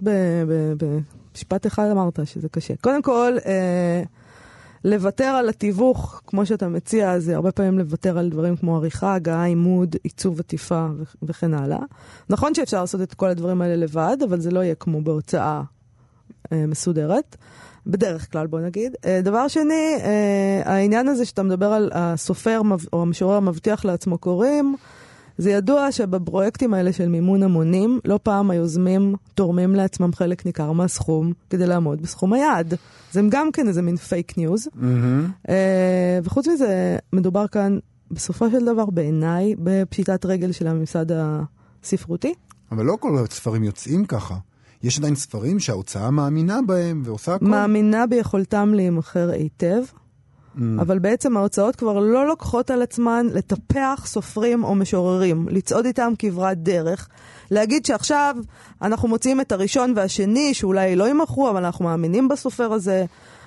במשפט 0.77 1.67
אחד 1.67 1.89
אמרת 1.91 2.19
שזה 2.25 2.49
קשה. 2.49 2.73
קודם 2.81 3.01
כל, 3.01 3.37
אה, 3.45 4.03
לוותר 4.83 5.23
על 5.23 5.49
התיווך, 5.49 6.21
כמו 6.27 6.45
שאתה 6.45 6.67
מציע, 6.67 7.19
זה 7.19 7.35
הרבה 7.35 7.51
פעמים 7.51 7.79
לוותר 7.79 8.17
על 8.17 8.29
דברים 8.29 8.55
כמו 8.55 8.75
עריכה, 8.75 9.13
הגעה, 9.13 9.45
עימוד, 9.45 9.95
עיצוב 10.03 10.39
עטיפה 10.39 10.87
וכן 11.23 11.53
הלאה. 11.53 11.79
נכון 12.29 12.53
שאפשר 12.53 12.81
לעשות 12.81 13.01
את 13.01 13.13
כל 13.13 13.29
הדברים 13.29 13.61
האלה 13.61 13.75
לבד, 13.75 14.17
אבל 14.29 14.39
זה 14.39 14.51
לא 14.51 14.59
יהיה 14.59 14.75
כמו 14.75 15.01
בהוצאה 15.01 15.61
אה, 16.51 16.65
מסודרת. 16.67 17.35
בדרך 17.87 18.31
כלל, 18.31 18.47
בוא 18.47 18.59
נגיד. 18.59 18.95
אה, 19.05 19.21
דבר 19.23 19.47
שני, 19.47 19.95
אה, 20.03 20.61
העניין 20.65 21.07
הזה 21.07 21.25
שאתה 21.25 21.43
מדבר 21.43 21.65
על 21.65 21.91
הסופר 21.93 22.61
או 22.93 23.01
המשורר 23.01 23.39
מבטיח 23.39 23.85
לעצמו 23.85 24.17
קוראים, 24.17 24.75
זה 25.37 25.51
ידוע 25.51 25.91
שבפרויקטים 25.91 26.73
האלה 26.73 26.93
של 26.93 27.07
מימון 27.07 27.43
המונים, 27.43 27.99
לא 28.05 28.19
פעם 28.23 28.51
היוזמים 28.51 29.15
תורמים 29.35 29.75
לעצמם 29.75 30.13
חלק 30.13 30.45
ניכר 30.45 30.71
מהסכום 30.71 31.33
כדי 31.49 31.67
לעמוד 31.67 32.01
בסכום 32.01 32.33
היעד. 32.33 32.73
זה 33.11 33.21
גם 33.29 33.51
כן 33.51 33.67
איזה 33.67 33.81
מין 33.81 33.95
פייק 33.95 34.37
ניוז. 34.37 34.67
אה, 35.49 36.19
וחוץ 36.23 36.47
מזה, 36.47 36.97
מדובר 37.13 37.47
כאן 37.47 37.79
בסופו 38.11 38.49
של 38.49 38.65
דבר 38.65 38.85
בעיניי 38.85 39.55
בפשיטת 39.59 40.25
רגל 40.25 40.51
של 40.51 40.67
הממסד 40.67 41.05
הספרותי. 41.11 42.33
אבל 42.71 42.85
לא 42.85 42.97
כל 42.99 43.17
הספרים 43.17 43.63
יוצאים 43.63 44.05
ככה. 44.05 44.35
יש 44.83 44.99
עדיין 44.99 45.15
ספרים 45.15 45.59
שההוצאה 45.59 46.11
מאמינה 46.11 46.59
בהם 46.67 47.01
ועושה 47.05 47.35
הכל. 47.35 47.45
מאמינה 47.45 48.07
ביכולתם 48.07 48.73
להימכר 48.73 49.29
היטב, 49.29 49.83
Mm. 50.57 50.81
אבל 50.81 50.99
בעצם 50.99 51.37
ההוצאות 51.37 51.75
כבר 51.75 51.99
לא 51.99 52.27
לוקחות 52.27 52.71
על 52.71 52.81
עצמן 52.81 53.27
לטפח 53.33 54.03
סופרים 54.05 54.63
או 54.63 54.75
משוררים, 54.75 55.47
לצעוד 55.51 55.85
איתם 55.85 56.13
כברת 56.19 56.63
דרך, 56.63 57.09
להגיד 57.51 57.85
שעכשיו 57.85 58.35
אנחנו 58.81 59.07
מוציאים 59.07 59.41
את 59.41 59.51
הראשון 59.51 59.93
והשני, 59.95 60.53
שאולי 60.53 60.95
לא 60.95 61.03
יימכרו, 61.03 61.49
אבל 61.49 61.65
אנחנו 61.65 61.85
מאמינים 61.85 62.27
בסופר 62.27 62.73
הזה, 62.73 63.05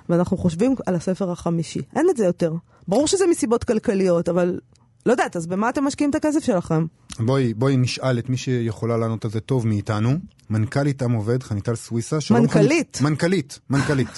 ואנחנו 0.08 0.36
חושבים 0.36 0.74
על 0.86 0.94
הספר 0.94 1.30
החמישי. 1.30 1.82
אין 1.96 2.06
את 2.10 2.16
זה 2.16 2.24
יותר. 2.24 2.54
ברור 2.88 3.06
שזה 3.06 3.26
מסיבות 3.26 3.64
כלכליות, 3.64 4.28
אבל 4.28 4.60
לא 5.06 5.12
יודעת, 5.12 5.36
אז 5.36 5.46
במה 5.46 5.68
אתם 5.68 5.84
משקיעים 5.84 6.10
את 6.10 6.14
הכסף 6.14 6.44
שלכם? 6.44 6.86
בואי, 7.26 7.54
בואי 7.54 7.76
נשאל 7.76 8.18
את 8.18 8.28
מי 8.28 8.36
שיכולה 8.36 8.96
לענות 8.96 9.24
על 9.24 9.30
זה 9.30 9.40
טוב 9.40 9.66
מאיתנו. 9.66 10.10
מנכ"לית 10.50 11.02
עם 11.02 11.12
עובד, 11.12 11.42
חניטל 11.42 11.74
סוויסה. 11.74 12.20
שלום, 12.20 12.40
מנכ"לית. 12.40 12.96
חנית- 12.96 13.00
מנכ"לית, 13.10 13.58
מנכ"לית. 13.70 14.08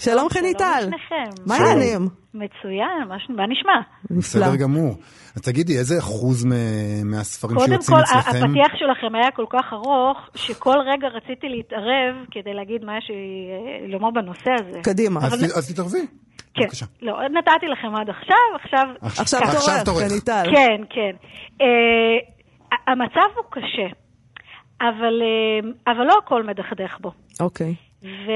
שלום. 0.00 0.28
שלום 0.30 0.44
לשניכם. 0.78 1.42
מה. 1.46 1.54
העניינים? 1.56 2.08
מצוין, 2.34 3.08
מה, 3.08 3.18
ש- 3.18 3.30
מה 3.30 3.46
נשמע? 3.46 3.72
נפלא. 4.10 4.18
בסדר 4.18 4.56
גמור. 4.56 4.94
אז 5.36 5.42
תגידי, 5.42 5.78
איזה 5.78 5.98
אחוז 5.98 6.44
מהספרים 7.04 7.56
קודם 7.58 7.68
שיוצאים 7.72 7.96
כל, 7.96 8.02
אצלכם? 8.02 8.30
הפתיח 8.44 8.72
שלכם 8.78 9.14
היה 9.14 9.30
כל 9.30 9.44
כך 9.50 9.72
ארוך, 9.72 10.16
שכל 10.34 10.76
רגע 10.92 11.08
רציתי 11.08 11.48
להתערב 11.48 12.14
כדי 12.30 12.54
להגיד 12.54 12.84
מה 12.84 12.98
יש 12.98 13.10
לי 13.10 13.48
לומר 13.92 14.10
בנושא 14.10 14.50
הזה. 14.60 14.80
קדימה. 14.82 15.20
אז 15.56 15.72
תתערבי. 15.72 16.06
כן, 16.54 16.62
בבקשה. 16.64 16.86
לא, 17.02 17.12
נתתי 17.28 17.66
לכם 17.66 17.94
עד 17.94 18.10
עכשיו, 18.10 18.36
עכשיו... 18.62 18.84
עכשיו 19.02 19.40
עכשיו 19.42 19.74
תורך, 19.84 19.84
תורך. 19.84 20.10
חניטל. 20.12 20.44
כן, 20.54 20.82
כן. 20.90 21.16
אה, 21.60 22.18
המצב 22.86 23.28
הוא 23.36 23.44
קשה, 23.50 23.88
אבל, 24.80 25.22
אה, 25.22 25.92
אבל 25.92 26.04
לא 26.04 26.14
הכל 26.24 26.42
מדכדך 26.42 26.96
בו. 27.00 27.12
אוקיי. 27.40 27.74
ו... 28.26 28.30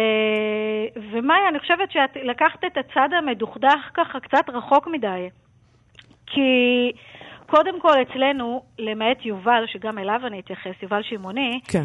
ומאיה, 1.13 1.49
אני 1.49 1.59
חושבת 1.59 1.91
שאת 1.91 2.17
לקחת 2.23 2.65
את 2.65 2.77
הצד 2.77 3.09
המדוכדך 3.19 3.91
ככה 3.95 4.21
קצת 4.21 4.45
רחוק 4.49 4.87
מדי. 4.87 5.29
כי 6.27 6.93
קודם 7.47 7.81
כל 7.81 8.03
אצלנו, 8.03 8.63
למעט 8.79 9.25
יובל, 9.25 9.65
שגם 9.67 9.99
אליו 9.99 10.21
אני 10.27 10.41
אתייחס, 10.41 10.83
יובל 10.83 11.03
שמעוני, 11.03 11.61
כן. 11.69 11.85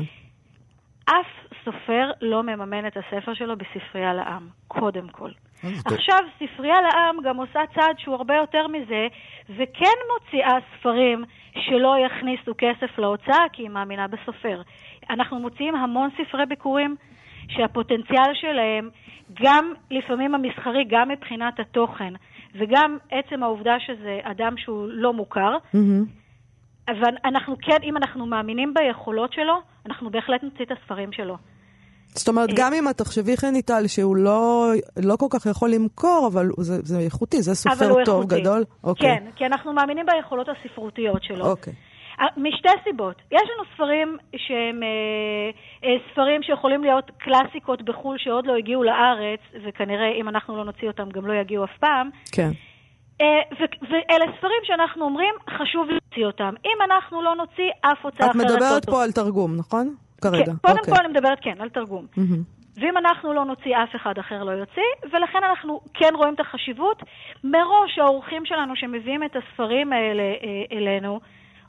אף 1.06 1.48
סופר 1.66 2.12
לא 2.22 2.44
מממן 2.44 2.88
את 2.88 2.98
הספר 2.98 3.34
שלו 3.34 3.56
בספרייה 3.58 4.14
לעם, 4.14 4.48
קודם 4.68 5.08
כל. 5.10 5.30
אה. 5.64 5.70
עכשיו, 5.86 6.20
ספרייה 6.40 6.82
לעם 6.82 7.18
גם 7.24 7.38
עושה 7.38 7.60
צעד 7.76 8.00
שהוא 8.00 8.16
הרבה 8.16 8.36
יותר 8.36 8.68
מזה, 8.68 9.08
וכן 9.50 9.98
מוציאה 10.14 10.58
ספרים 10.74 11.24
שלא 11.56 11.96
יכניסו 12.06 12.52
כסף 12.58 12.98
להוצאה, 12.98 13.46
כי 13.54 13.62
היא 13.62 13.70
מאמינה 13.70 14.08
בסופר. 14.08 14.62
אנחנו 15.10 15.40
מוציאים 15.40 15.76
המון 15.76 16.10
ספרי 16.18 16.46
ביקורים, 16.46 16.96
שהפוטנציאל 17.50 18.32
שלהם, 18.34 18.90
גם 19.44 19.74
לפעמים 19.92 20.36
המסחרי, 20.36 20.84
גם 20.90 21.10
מבחינת 21.10 21.60
התוכן, 21.60 22.14
וגם 22.56 22.98
עצם 23.12 23.44
העובדה 23.44 23.76
שזה 23.80 24.20
אדם 24.24 24.54
שהוא 24.58 24.88
לא 24.90 25.14
מוכר, 25.14 25.58
מהמם. 25.74 26.06
אבל 26.88 27.14
אנחנו 27.26 27.56
כן, 27.62 27.78
אם 27.84 27.98
אנחנו 27.98 28.26
מאמינים 28.26 28.74
ביכולות 28.74 29.34
שלו, 29.34 29.54
אנחנו 29.86 30.10
בהחלט 30.10 30.44
נוציא 30.44 30.66
את 30.66 30.72
הספרים 30.72 31.12
שלו. 31.12 31.38
זאת 32.16 32.28
אומרת, 32.28 32.50
גם 32.56 32.74
אם 32.74 32.90
את 32.90 32.98
תחשבי 32.98 33.38
חניטל 33.38 33.88
שהוא 33.88 34.16
לא, 34.16 34.72
לא 35.04 35.16
כל 35.16 35.26
כך 35.30 35.46
יכול 35.46 35.70
למכור, 35.70 36.30
אבל 36.34 36.50
זה, 36.58 36.74
זה 36.84 37.00
איכותי, 37.00 37.42
זה 37.42 37.56
סופר 37.56 38.04
טוב, 38.06 38.22
איכותי. 38.22 38.42
גדול? 38.42 38.64
אוקיי. 38.84 39.08
כן, 39.08 39.24
כי 39.36 39.46
אנחנו 39.46 39.74
מאמינים 39.74 40.06
ביכולות 40.06 40.48
הספרותיות 40.50 41.24
שלו. 41.24 41.46
אוקיי. 41.46 41.74
אה, 42.20 42.26
משתי 42.38 42.70
סיבות. 42.84 43.16
יש 43.32 43.42
לנו 43.42 43.64
ספרים 43.74 44.18
שהם 44.36 44.84
אה, 44.84 45.50
אה, 45.84 45.96
ספרים 46.12 46.44
שיכולים 46.44 46.84
להיות 46.84 47.12
קלאסיקות 47.18 47.82
בחו"ל 47.82 48.18
שעוד 48.18 48.46
לא 48.46 48.56
הגיעו 48.56 48.84
לארץ, 48.84 49.40
וכנראה 49.66 50.12
אם 50.12 50.30
אנחנו 50.30 50.58
לא 50.58 50.66
נוציא 50.66 50.88
אותם 50.88 51.10
גם 51.10 51.28
לא 51.28 51.34
יגיעו 51.34 51.64
אף 51.64 51.78
פעם. 51.80 52.10
כן. 52.32 52.50
אה, 53.22 53.26
ואלה 53.82 54.26
ספרים 54.38 54.62
שאנחנו 54.64 55.06
אומרים, 55.06 55.34
חשוב 55.50 55.88
להוציא 55.90 56.26
אותם. 56.26 56.54
אם 56.66 56.82
אנחנו 56.86 57.22
לא 57.22 57.36
נוציא, 57.36 57.70
אף 57.82 58.06
הוצאה 58.06 58.28
את 58.28 58.32
אחרת 58.32 58.50
לא 58.50 58.56
מדברת. 58.56 58.90
פה 58.90 59.04
על 59.04 59.12
תרגום, 59.12 59.56
נכון? 59.56 59.96
כרגע. 60.22 60.46
כן, 60.46 60.52
קודם 60.62 60.78
אוקיי. 60.80 60.94
כל 60.94 61.00
אני 61.00 61.14
מדברת 61.14 61.38
כן, 61.42 61.56
על 61.60 61.70
תרגום. 61.70 62.06
ואם 62.82 62.98
אנחנו 62.98 63.34
לא 63.34 63.46
נוציא, 63.46 63.78
אף 63.84 63.96
אחד 63.96 64.18
אחר 64.20 64.44
לא 64.44 64.52
יוציא, 64.52 64.84
ולכן 65.14 65.40
אנחנו 65.50 65.82
כן 65.94 66.14
רואים 66.16 66.34
את 66.34 66.40
החשיבות. 66.40 67.04
מראש 67.44 68.00
האורחים 68.00 68.46
שלנו 68.46 68.76
שמביאים 68.76 69.24
את 69.24 69.36
הספרים 69.36 69.94
האלה 69.94 70.24
אלינו, 70.72 71.20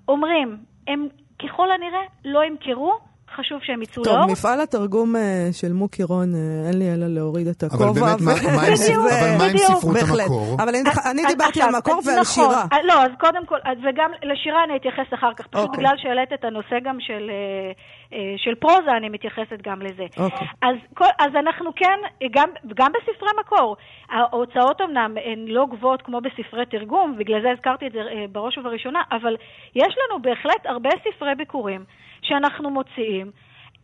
אומרים, 0.09 0.57
הם 0.87 1.09
ככל 1.43 1.71
הנראה 1.73 2.01
לא 2.25 2.45
ימכרו, 2.45 2.99
חשוב 3.37 3.59
שהם 3.63 3.83
יצאו 3.83 4.05
טוב, 4.05 4.15
לאור. 4.15 4.27
מפעל 4.33 4.61
התרגום 4.61 5.17
אה, 5.17 5.49
של 5.53 5.73
מוקי 5.73 6.03
רון, 6.03 6.35
אה, 6.35 6.41
אין 6.69 6.79
לי 6.79 6.95
אלא 6.95 7.07
להוריד 7.07 7.47
את 7.49 7.63
הכובע. 7.63 7.85
אבל 7.91 8.01
באמת, 8.01 8.21
מה- 8.57 9.45
עם. 9.45 9.57
ספרות. 9.57 9.97
המקור? 10.21 10.57
אבל 10.59 10.69
אני- 10.69 10.79
אני 11.11 11.23
אז- 11.27 11.33
דיברתי 11.33 11.63
על 11.63 11.71
מקור 11.79 12.01
ועל 12.07 12.21
נכון, 12.21 12.25
שירה. 12.25 12.65
אה, 12.73 12.79
לא, 12.85 13.03
אז 13.03 13.11
קודם 13.21 13.47
כל, 13.47 13.59
אז 13.65 13.79
וגם 13.79 14.11
לשירה 14.23 14.65
אני 14.65 14.77
אתייחס 14.77 15.15
אחר 15.15 15.33
כך. 15.37 15.47
פשוט 15.47 15.65
אוקיי. 15.69 15.79
בגלל 15.85 15.97
שהעלית 16.03 16.33
את 16.33 16.45
הנושא 16.45 16.77
גם 16.85 16.97
של, 17.01 17.31
אה, 17.31 17.73
אה, 18.19 18.35
של 18.37 18.55
פרוזה, 18.55 18.93
אני 18.97 19.09
מתייחסת 19.09 19.59
גם 19.67 19.83
לזה. 19.83 20.07
אוקיי. 20.19 20.47
אז, 20.63 20.77
כל, 20.95 21.05
אז 21.19 21.31
אנחנו 21.43 21.71
כן, 21.77 21.99
גם, 22.33 22.49
גם 22.77 22.91
בספרי 22.97 23.29
מקור, 23.41 23.77
ההוצאות 24.11 24.81
אמנם 24.81 25.15
הן 25.25 25.45
לא 25.49 25.67
גבוהות 25.71 26.03
כמו 26.03 26.21
בספרי 26.21 26.67
תרגום, 26.67 27.15
בגלל 27.19 27.43
זה 27.43 27.51
הזכרתי 27.51 27.87
את 27.87 27.93
זה 27.93 27.99
אה, 27.99 28.25
בראש 28.33 28.59
ובראשונה, 28.59 29.03
אבל 29.13 29.37
יש 29.75 29.95
לנו 30.03 30.23
בהחלט 30.23 30.63
הרבה 30.67 30.91
ספרי 31.05 31.35
ביקורים 31.35 31.85
שאנחנו 32.29 32.71
מוציאים. 32.71 33.31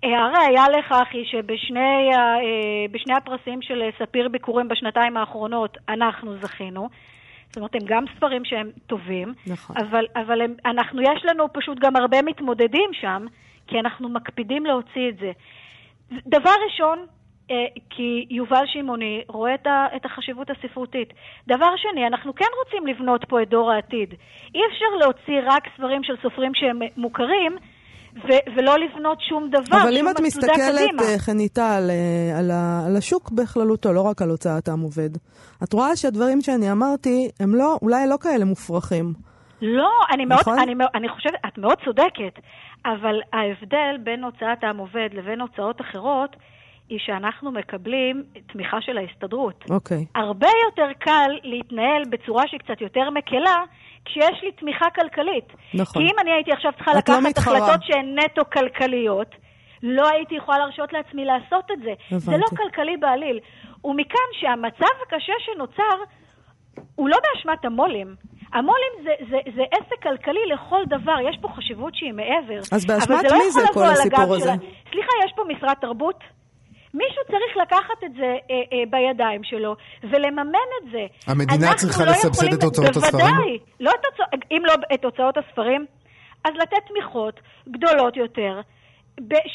הראיה 0.03 0.69
לכך 0.79 1.07
היא 1.13 1.25
שבשני 1.25 2.11
אה, 2.15 2.37
בשני 2.91 3.15
הפרסים 3.15 3.63
של 3.63 3.83
ספיר 3.99 4.29
ביקורים 4.29 4.69
בשנתיים 4.69 5.17
האחרונות 5.17 5.77
אנחנו 5.89 6.37
זכינו. 6.37 6.89
זאת 7.47 7.57
אומרת, 7.57 7.75
הם 7.75 7.81
גם 7.85 8.05
ספרים 8.17 8.45
שהם 8.45 8.71
טובים, 8.87 9.35
נכון. 9.47 9.77
אבל, 9.77 10.05
אבל 10.17 10.41
הם, 10.41 10.55
אנחנו, 10.67 11.03
יש 11.03 11.25
לנו 11.25 11.53
פשוט 11.53 11.79
גם 11.79 11.97
הרבה 11.97 12.23
מתמודדים 12.23 12.91
שם, 12.93 13.27
כי 13.67 13.81
אנחנו 13.81 14.09
מקפידים 14.09 14.67
להוציא 14.67 15.09
את 15.09 15.17
זה. 15.17 15.33
דבר 16.27 16.53
ראשון, 16.67 17.07
אה, 17.51 17.67
כי 17.91 18.27
יובל 18.31 18.65
שמעוני 18.67 19.23
רואה 19.29 19.55
את 19.97 20.05
החשיבות 20.05 20.51
הספרותית. 20.51 21.13
דבר 21.47 21.77
שני, 21.77 22.07
אנחנו 22.07 22.35
כן 22.35 22.51
רוצים 22.65 22.87
לבנות 22.87 23.25
פה 23.25 23.43
את 23.43 23.49
דור 23.49 23.73
העתיד. 23.73 24.15
אי 24.55 24.61
אפשר 24.73 24.97
להוציא 25.01 25.41
רק 25.47 25.69
ספרים 25.77 26.05
של 26.05 26.15
סופרים 26.23 26.55
שהם 26.55 26.79
מוכרים, 26.97 27.57
ו- 28.17 28.45
ולא 28.57 28.79
לבנות 28.79 29.19
שום 29.29 29.51
דבר, 29.51 29.83
אבל 29.83 29.97
אם 29.97 30.09
את 30.11 30.21
מסתכלת. 30.21 31.01
אה, 31.01 31.19
חניטל, 31.19 31.91
אה, 31.91 32.39
על 32.39 32.51
על 32.87 32.97
השוק 32.97 33.31
בכללותו, 33.31 33.93
לא 33.93 34.01
רק 34.01 34.23
על 34.23 34.31
הוצאת 34.31 34.69
עם 34.69 34.81
עובד, 34.81 35.11
את 35.65 35.73
רואה 35.73 35.97
שהדברים 35.97 36.41
שאני 36.41 36.73
אמרתי, 36.73 37.29
הם 37.41 37.55
לא, 37.55 37.79
אולי 37.83 38.07
לא 38.09 38.17
כאלה 38.21 38.45
מופרכים. 38.45 39.13
לא, 39.63 39.91
אני 40.15 40.25
מאוד, 40.25 40.41
נכון? 40.41 40.59
אני, 40.59 40.75
מאוד- 40.75 40.91
אני 40.95 41.09
חושבת, 41.09 41.35
את 41.47 41.59
מאוד 41.59 41.79
צודקת, 41.85 42.35
אבל 42.87 43.21
ההבדל 43.33 43.97
בין 44.05 44.25
הוצאת 44.25 44.59
העם 44.65 44.77
עובד 44.79 45.09
לבין 45.13 45.41
הוצאות 45.41 45.81
אחרות, 45.81 46.37
היא 46.89 46.99
שאנחנו 47.07 47.53
מקבלים 47.53 48.23
תמיכה 48.53 48.77
של 48.81 48.99
ההסתדרות. 48.99 49.65
אוקיי. 49.71 50.05
הרבה 50.15 50.49
יותר 50.67 50.93
קל 50.99 51.31
להתנהל 51.43 52.03
בצורה 52.11 52.43
שהיא 52.47 52.61
קצת 52.61 52.81
יותר 52.81 53.11
מקלה, 53.11 53.57
כשיש 54.05 54.43
לי 54.43 54.53
תמיכה 54.53 54.87
כלכלית. 54.95 55.49
נכון. 55.75 56.03
כי 56.03 56.09
אם 56.13 56.19
אני 56.21 56.33
הייתי 56.33 56.53
עכשיו 56.53 56.73
צריכה 56.73 56.93
לא 56.93 56.99
לקחת 56.99 57.19
מתחרה. 57.23 57.59
החלטות 57.59 57.81
שהן 57.87 58.19
נטו 58.19 58.43
כלכליות, 58.53 59.29
לא 59.83 60.09
הייתי 60.09 60.35
יכולה 60.35 60.59
להרשות 60.59 60.93
לעצמי 60.93 61.25
לעשות 61.25 61.71
את 61.73 61.79
זה. 61.79 61.93
זה 62.19 62.31
לא 62.31 62.37
הבנתי. 62.37 62.57
כלכלי 62.57 62.97
בעליל. 62.97 63.39
ומכאן 63.85 64.29
שהמצב 64.41 64.95
הקשה 65.07 65.33
שנוצר, 65.39 65.97
הוא 66.95 67.09
לא 67.09 67.17
באשמת 67.23 67.65
המו"לים. 67.65 68.15
המו"לים 68.53 69.05
זה, 69.05 69.27
זה, 69.31 69.37
זה 69.57 69.63
עסק 69.71 70.03
כלכלי 70.03 70.41
לכל 70.55 70.83
דבר, 70.87 71.15
יש 71.31 71.37
פה 71.41 71.49
חשיבות 71.49 71.95
שהיא 71.95 72.13
מעבר. 72.13 72.59
אז 72.73 72.87
באשמת 72.87 73.25
לא 73.31 73.39
מי 73.39 73.51
זה 73.51 73.61
כל 73.75 73.85
הסיפור 73.85 74.35
הזה? 74.35 74.45
של 74.45 74.51
ה- 74.51 74.91
סליחה, 74.91 75.13
יש 75.27 75.33
פה 75.37 75.43
משרד 75.49 75.75
תרבות? 75.81 76.19
מישהו 76.95 77.23
צריך 77.27 77.57
לקחת 77.63 78.05
את 78.07 78.13
זה 78.17 78.23
אה, 78.51 78.63
אה, 78.73 78.83
בידיים 78.91 79.41
שלו 79.45 79.77
ולממן 80.11 80.45
את 80.79 80.91
זה. 80.93 81.07
המדינה 81.27 81.75
צריכה 81.75 82.05
לא 82.05 82.11
לסבסד 82.11 82.35
יכולים- 82.35 82.55
את 82.59 82.63
הוצאות 82.63 82.97
הספרים? 82.97 83.27
בוודאי. 83.27 83.59
לא 83.81 83.91
את 83.91 84.05
הוצאות, 84.11 84.29
אם 84.51 84.63
לא 84.67 84.73
את 84.95 85.05
הוצאות 85.05 85.37
הספרים, 85.39 85.87
אז 86.45 86.53
לתת 86.63 86.77
תמיכות 86.89 87.41
גדולות 87.71 88.17
יותר, 88.17 88.61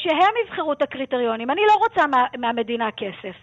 שהם 0.02 0.34
יבחרו 0.46 0.72
את 0.72 0.82
הקריטריונים. 0.82 1.50
אני 1.50 1.60
לא 1.68 1.74
רוצה 1.74 2.06
מה, 2.06 2.24
מהמדינה 2.38 2.88
כסף, 2.96 3.36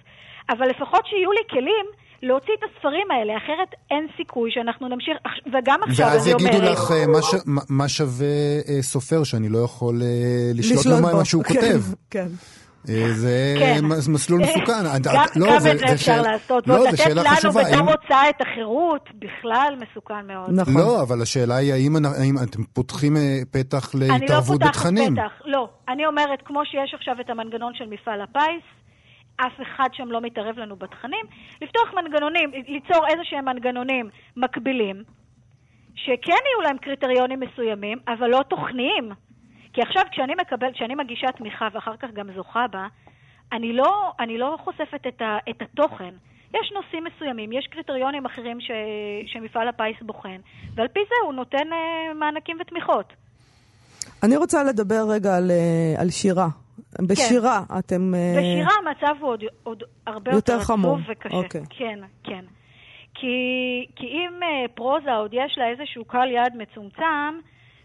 אבל 0.50 0.68
לפחות 0.70 1.06
שיהיו 1.06 1.32
לי 1.32 1.42
כלים 1.50 1.86
להוציא 2.24 2.54
את 2.60 2.70
הספרים 2.70 3.12
האלה, 3.12 3.38
אחרת 3.38 3.68
אין 3.92 4.08
סיכוי 4.18 4.52
שאנחנו 4.52 4.88
נמשיך, 4.88 5.18
וגם 5.54 5.80
עכשיו 5.88 6.06
ואז 6.08 6.28
אני 6.28 6.34
אומרת... 6.34 6.54
יגידו 6.54 6.72
לך 6.72 6.92
אה, 6.92 7.08
מה 7.08 7.22
ש- 7.22 7.44
מה- 7.70 7.90
שווה 7.90 8.26
אה, 8.70 8.82
סופר 8.82 9.24
שאני 9.24 9.50
לא 9.50 9.58
יכול 9.66 10.02
אה, 10.02 10.08
לשלוט 10.56 10.80
לשלוט. 10.80 11.02
מה 11.14 11.26
שהוא 11.26 11.44
כן, 11.44 11.54
כותב. 11.54 11.80
כן. 12.12 12.28
אה, 12.90 13.12
זה 13.14 13.56
כן. 13.60 13.86
מס- 13.86 14.08
מסלול 14.08 14.42
מסוכן. 14.46 14.74
גם, 15.04 15.14
לא, 15.36 15.48
גם 15.54 15.60
זה- 15.60 15.72
את 15.72 15.80
זה 15.80 15.86
זה 15.88 15.94
אפשר 15.94 16.14
שאל- 16.24 16.32
לעשות, 16.32 16.68
לא, 16.68 16.74
ועוד 16.74 16.86
זו 16.86 16.94
לתת 16.94 17.04
שאלה 17.04 17.22
לנו 17.24 17.36
חשובה. 17.36 17.64
בתור 17.64 17.76
האם- 17.76 17.88
הוצאה 17.88 18.30
את 18.30 18.42
החירות, 18.42 19.10
בכלל 19.20 19.74
מסוכן 19.82 20.28
מאוד. 20.28 20.50
נכון. 20.52 20.74
לא, 20.78 21.02
אבל 21.02 21.22
השאלה 21.22 21.56
היא 21.56 21.74
האם 21.74 21.96
האם 21.96 22.36
אתם 22.44 22.64
פותחים 22.64 23.18
אה, 23.18 23.22
פתח 23.52 23.96
אני 23.96 24.08
לא 24.08 24.14
להתערבות 24.18 24.62
פותחת 24.64 24.70
בתכנים. 24.86 25.14
פתח, 25.16 25.32
לא. 25.46 25.70
אני 25.90 26.06
אומרת, 26.06 26.40
כמו 26.46 26.62
שיש 26.66 26.94
עכשיו 26.94 27.16
את 27.22 27.30
המנגנון 27.30 27.74
של 27.76 27.86
מפעל 27.90 28.22
הפיס, 28.22 28.64
אף 29.42 29.54
אחד 29.62 29.88
שם 29.94 30.08
לא 30.12 30.22
מתערב 30.22 30.58
לנו 30.58 30.76
בתכנים, 30.76 31.26
לפתוח 31.62 31.94
מנגנונים, 31.96 32.52
ליצור 32.68 33.06
איזה 33.08 33.22
שהם 33.24 33.46
מנגנונים 33.46 34.06
מקבילים, 34.38 35.04
שכן 35.96 36.14
יהיו 36.46 36.62
להם 36.64 36.78
קריטריונים 36.78 37.40
מסוימים, 37.40 37.98
אבל 38.08 38.28
לא 38.28 38.40
תוכניים. 38.50 39.10
כי 39.78 39.82
עכשיו 39.82 40.04
כשאני 40.12 40.34
מקבל, 40.42 40.68
כשאני 40.74 40.96
מגישה 40.96 41.28
תמיכה 41.38 41.68
ואחר 41.74 41.98
כך 41.98 42.08
גם 42.14 42.28
זוכה 42.36 42.66
בה, 42.72 42.88
אני 43.52 43.74
לא, 43.74 44.12
אני 44.20 44.38
לא 44.38 44.58
חושפת 44.64 45.08
את, 45.08 45.22
ה, 45.22 45.38
את 45.50 45.62
התוכן. 45.62 46.14
יש 46.54 46.72
נושאים 46.76 47.04
מסוימים, 47.04 47.52
יש 47.52 47.68
קריטריונים 47.72 48.26
אחרים 48.26 48.62
ש, 48.62 48.72
שמפעל 49.26 49.68
הפיס 49.68 49.96
בוחן, 50.02 50.38
ועל 50.76 50.88
פי 50.88 51.00
זה 51.10 51.16
הוא 51.26 51.34
נותן 51.34 51.74
אה, 51.74 52.14
מענקים 52.14 52.58
ותמיכות. 52.62 53.14
אני 54.24 54.38
רוצה 54.38 54.64
לדבר 54.64 55.04
רגע 55.10 55.38
על, 55.38 55.52
אה, 55.52 56.02
על 56.02 56.10
שירה. 56.10 56.48
בשירה 57.08 57.64
אתם... 57.80 58.16
אה, 58.16 58.36
בשירה 58.38 58.74
המצב 58.80 59.22
הוא 59.22 59.30
עוד, 59.30 59.44
עוד 59.64 59.84
הרבה 60.08 60.32
יותר 60.32 60.54
יותר 60.54 60.64
חמור. 60.64 60.98
וקשה. 61.10 61.36
אוקיי. 61.36 61.62
כן, 61.70 62.00
כן. 62.24 62.46
כי, 63.14 63.28
כי 63.96 64.06
אם 64.06 64.40
uh, 64.42 64.72
פרוזה 64.76 65.14
עוד 65.14 65.34
יש 65.34 65.58
לה 65.58 65.70
איזשהו 65.70 66.06
קהל 66.06 66.32
יעד 66.32 66.54
מצומצם, 66.56 67.40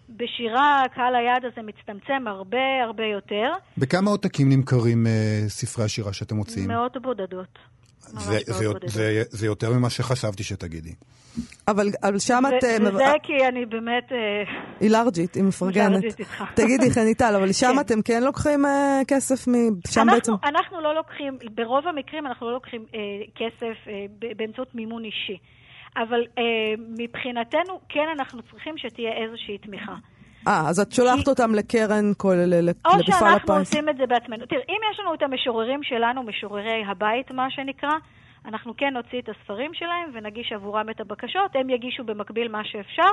בשירה 0.08 0.82
קהל 0.94 1.14
היעד 1.14 1.44
הזה 1.44 1.62
מצטמצם 1.66 2.26
הרבה 2.28 2.58
הרבה 2.84 3.04
יותר, 3.04 3.50
בכמה 3.78 4.10
עותקים 4.10 4.48
נמכרים 4.48 5.06
אה, 5.06 5.12
ספרי 5.48 5.84
השירה 5.84 6.12
שאתם 6.12 6.36
מוציאים? 6.36 6.68
מאות 6.68 6.96
בודדות. 7.02 7.58
זה- 8.00 8.38
זה- 8.46 8.68
בודדות. 8.68 8.90
זה- 8.90 9.22
זה 9.30 9.46
יותר 9.46 9.72
ממה 9.72 9.90
שחשבתי 9.90 10.42
שתגידי. 10.42 10.92
אבל, 11.68 11.88
אבל 12.02 12.18
שם 12.18 12.42
את... 12.48 12.64
אה, 12.64 12.76
ו- 12.80 12.84
מב- 12.84 12.94
וזה 12.94 13.04
כי 13.22 13.32
אני 13.48 13.66
באמת... 13.66 14.12
אה, 14.12 14.16
היא 14.80 14.90
לארג'ית, 14.90 15.34
היא 15.34 15.42
מפרגנת. 15.44 16.04
תגידי, 16.54 16.90
חניטל, 16.90 17.34
אבל 17.36 17.52
שם 17.52 17.66
כן. 17.74 17.78
אתם 17.80 18.02
כן 18.02 18.22
לוקחים 18.22 18.66
אה, 18.66 19.00
כסף 19.08 19.48
מ... 19.48 19.52
שם 19.88 20.00
אנחנו, 20.00 20.14
בעצם... 20.14 20.32
אנחנו 20.44 20.80
לא 20.80 20.94
לוקחים, 20.94 21.38
ברוב 21.54 21.86
המקרים 21.88 22.26
אנחנו 22.26 22.46
לא 22.46 22.52
לוקחים 22.52 22.84
אה, 22.94 22.98
כסף 23.36 23.76
אה, 23.88 23.92
ב- 24.18 24.36
באמצעות 24.36 24.74
מימון 24.74 25.04
אישי. 25.04 25.38
אבל 25.96 26.20
אה, 26.38 26.42
מבחינתנו, 26.98 27.80
כן 27.88 28.06
אנחנו 28.18 28.42
צריכים 28.50 28.78
שתהיה 28.78 29.12
איזושהי 29.12 29.58
תמיכה. 29.58 29.94
אה, 30.48 30.68
אז 30.68 30.80
את 30.80 30.92
שולחת 30.92 31.28
אותם 31.28 31.54
לקרן 31.54 32.12
כל... 32.16 32.34
ל- 32.34 32.68
ל- 32.68 32.70
או 32.84 32.90
למפעל 32.90 33.02
שאנחנו 33.02 33.54
הפיס. 33.54 33.68
עושים 33.68 33.88
את 33.88 33.96
זה 33.96 34.06
בעצמנו. 34.06 34.46
תראה, 34.46 34.62
אם 34.68 34.78
יש 34.92 35.00
לנו 35.00 35.14
את 35.14 35.22
המשוררים 35.22 35.82
שלנו, 35.82 36.22
משוררי 36.22 36.82
הבית, 36.90 37.30
מה 37.30 37.50
שנקרא, 37.50 37.90
אנחנו 38.44 38.76
כן 38.76 38.94
נוציא 38.94 39.20
את 39.20 39.28
הספרים 39.28 39.70
שלהם 39.74 40.10
ונגיש 40.12 40.52
עבורם 40.52 40.90
את 40.90 41.00
הבקשות, 41.00 41.50
הם 41.54 41.70
יגישו 41.70 42.04
במקביל 42.04 42.48
מה 42.48 42.64
שאפשר, 42.64 43.10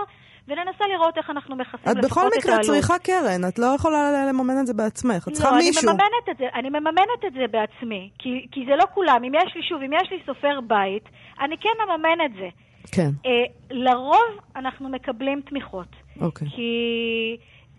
וננסה 0.48 0.84
לראות 0.94 1.18
איך 1.18 1.30
אנחנו 1.30 1.56
מכסים 1.56 1.92
את 1.92 1.98
לפחות 1.98 2.24
בכל 2.24 2.28
את 2.28 2.38
מקרה 2.38 2.52
העלות. 2.54 2.66
צריכה 2.66 3.00
קרן, 3.00 3.42
את 3.48 3.60
לא 3.60 3.66
יכולה 3.76 4.26
לממן 4.30 4.60
את 4.62 4.68
זה 4.68 4.74
בעצמך. 4.74 5.28
את 5.28 5.34
צריכה 5.34 5.52
לא, 5.52 5.58
מישהו. 5.58 5.90
אני 5.90 5.98
מממנת 5.98 6.30
את 6.32 6.38
זה, 6.38 6.46
אני 6.54 6.70
מממנת 6.70 7.22
את 7.28 7.34
זה 7.34 7.46
בעצמי, 7.52 8.10
כי, 8.20 8.48
כי 8.52 8.66
זה 8.66 8.76
לא 8.76 8.86
כולם. 8.94 9.24
אם 9.28 9.34
יש 9.36 9.56
לי, 9.56 9.64
שוב, 9.64 9.82
אם 9.82 9.94
יש 9.94 10.12
לי 10.12 10.18
סופר 10.26 10.60
בית, 10.68 11.04
אני 11.42 11.56
כן 11.58 11.76
אממן 11.84 12.26
את 12.26 12.32
זה. 12.40 12.50
כן, 12.92 13.10
אה, 13.26 13.32
לרוב 13.72 14.30
אנחנו 14.56 14.90
מקבלים 14.90 15.42
תמיכות, 15.50 15.88
אוקיי. 16.22 16.48
כי, 16.50 16.62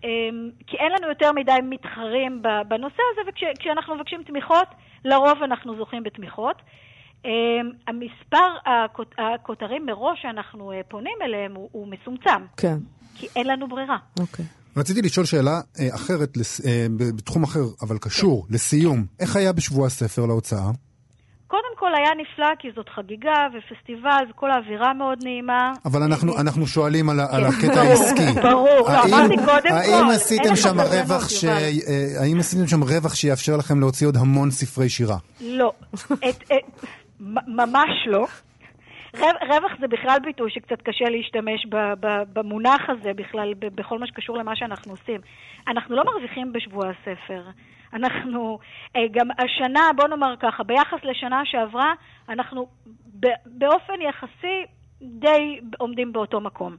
אה, 0.03 0.09
כי 0.67 0.77
אין 0.77 0.91
לנו 0.97 1.09
יותר 1.09 1.31
מדי 1.31 1.51
מתחרים 1.69 2.41
בנושא 2.67 3.01
הזה, 3.11 3.21
וכשאנחנו 3.29 3.95
מבקשים 3.95 4.23
תמיכות, 4.23 4.67
לרוב 5.05 5.43
אנחנו 5.43 5.77
זוכים 5.77 6.03
בתמיכות. 6.03 6.55
אה, 7.25 7.31
המספר 7.87 8.47
הכות- 8.65 9.15
הכותרים 9.17 9.85
מראש 9.85 10.19
שאנחנו 10.21 10.71
אה, 10.71 10.81
פונים 10.89 11.17
אליהם 11.21 11.55
הוא, 11.55 11.69
הוא 11.71 11.87
מצומצם, 11.87 12.41
כן, 12.57 12.77
כי 13.15 13.27
אין 13.35 13.47
לנו 13.47 13.67
ברירה. 13.67 13.97
אוקיי. 14.19 14.45
רציתי 14.77 15.01
לשאול 15.01 15.25
שאלה 15.25 15.51
אה, 15.79 15.95
אחרת, 15.95 16.37
בתחום 17.17 17.43
אחר, 17.43 17.59
אבל 17.81 17.97
קשור, 18.01 18.45
לסיום. 18.49 19.05
איך 19.19 19.35
היה 19.35 19.53
בשבוע 19.53 19.87
הספר 19.87 20.25
להוצאה? 20.25 20.71
קודם 21.81 21.93
כל 21.93 21.99
היה 22.01 22.11
נפלא, 22.21 22.55
כי 22.59 22.67
זאת 22.75 22.89
חגיגה 22.95 23.31
ופסטיבל, 23.53 24.23
וכל 24.29 24.51
האווירה 24.51 24.93
מאוד 24.93 25.17
נעימה. 25.23 25.73
אבל 25.85 26.03
אנחנו, 26.03 26.37
אנחנו 26.39 26.67
שואלים 26.67 27.09
על, 27.09 27.19
על 27.19 27.51
כן, 27.51 27.67
הקטע 27.67 27.81
העסקי. 27.81 28.31
ברור. 28.43 28.67
לא, 28.79 28.89
האם- 28.89 29.13
אמרתי 29.13 29.35
קודם 29.37 29.73
האם 29.75 30.05
כל, 30.07 30.11
עשיתם 30.13 30.43
אין 30.43 30.51
לך 30.53 30.57
שם 30.59 30.79
רווח 30.79 31.29
ש... 31.29 31.45
אה, 31.45 31.69
האם 32.21 32.39
עשיתם 32.39 32.67
שם 32.67 32.83
רווח 32.83 33.15
שיאפשר 33.15 33.57
לכם 33.57 33.79
להוציא 33.79 34.07
עוד 34.07 34.17
המון 34.17 34.51
ספרי 34.51 34.89
שירה? 34.89 35.17
לא. 35.41 35.71
ממש 37.47 37.89
לא. 38.05 38.27
רו- 39.19 39.55
רווח 39.55 39.71
זה 39.79 39.87
בכלל 39.87 40.17
ביטוי 40.23 40.51
שקצת 40.51 40.81
קשה 40.81 41.05
להשתמש 41.09 41.65
במונח 42.33 42.81
הזה 42.89 43.13
בכלל, 43.13 43.53
בכל 43.59 43.99
מה 43.99 44.07
שקשור 44.07 44.37
למה 44.37 44.55
שאנחנו 44.55 44.91
עושים. 44.91 45.21
אנחנו 45.67 45.95
לא 45.95 46.03
מרוויחים 46.05 46.53
בשבוע 46.53 46.89
הספר. 46.89 47.43
אנחנו, 47.93 48.59
אה, 48.95 49.01
גם 49.11 49.27
השנה, 49.31 49.89
בוא 49.95 50.07
נאמר 50.07 50.35
ככה, 50.39 50.63
ביחס 50.63 50.99
לשנה 51.03 51.41
שעברה, 51.45 51.93
אנחנו 52.29 52.67
באופן 53.45 54.01
יחסי 54.09 54.65
די 55.01 55.59
עומדים 55.77 56.13
באותו 56.13 56.41
מקום. 56.41 56.75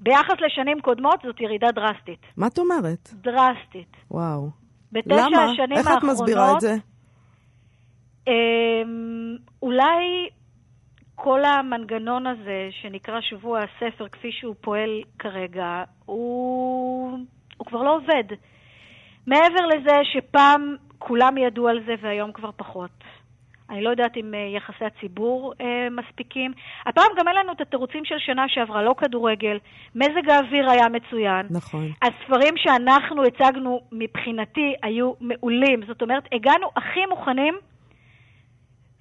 ביחס 0.00 0.34
לשנים 0.46 0.80
קודמות 0.80 1.20
זאת 1.24 1.40
ירידה 1.40 1.72
דרסטית. 1.72 2.26
מה 2.36 2.46
את 2.46 2.58
אומרת? 2.58 3.10
דרסטית. 3.12 3.96
וואו. 4.10 4.50
בתשע 4.92 5.14
למה? 5.16 5.44
השנים 5.44 5.76
איך 5.78 5.86
את 5.86 5.92
האחרונות... 5.92 6.20
מסבירה 6.20 6.52
את 6.54 6.60
זה? 6.60 6.74
אמ, 8.26 9.36
אולי 9.62 10.28
כל 11.20 11.44
המנגנון 11.44 12.26
הזה 12.26 12.68
שנקרא 12.70 13.20
שבוע 13.20 13.60
הספר, 13.60 14.08
כפי 14.08 14.32
שהוא 14.32 14.54
פועל 14.60 15.02
כרגע, 15.18 15.84
הוא, 16.04 17.18
הוא 17.56 17.66
כבר 17.66 17.82
לא 17.82 17.96
עובד. 17.96 18.24
מעבר 19.26 19.66
לזה 19.66 19.96
שפעם 20.12 20.76
כולם 20.98 21.38
ידעו 21.38 21.68
על 21.68 21.80
זה 21.86 21.94
והיום 22.02 22.32
כבר 22.32 22.50
פחות. 22.56 22.90
אני 23.70 23.82
לא 23.82 23.90
יודעת 23.90 24.16
אם 24.16 24.34
אה, 24.34 24.38
יחסי 24.56 24.84
הציבור 24.84 25.52
אה, 25.60 25.88
מספיקים. 25.90 26.52
הפעם 26.86 27.10
גם 27.18 27.28
אין 27.28 27.36
לנו 27.36 27.52
את 27.52 27.60
התירוצים 27.60 28.04
של 28.04 28.18
שנה 28.18 28.44
שעברה, 28.48 28.82
לא 28.82 28.94
כדורגל. 28.98 29.58
מזג 29.94 30.30
האוויר 30.30 30.70
היה 30.70 30.88
מצוין. 30.88 31.46
נכון. 31.50 31.92
הספרים 32.02 32.54
שאנחנו 32.56 33.24
הצגנו 33.24 33.80
מבחינתי 33.92 34.74
היו 34.82 35.12
מעולים. 35.20 35.80
זאת 35.86 36.02
אומרת, 36.02 36.28
הגענו 36.32 36.66
הכי 36.76 37.06
מוכנים, 37.08 37.54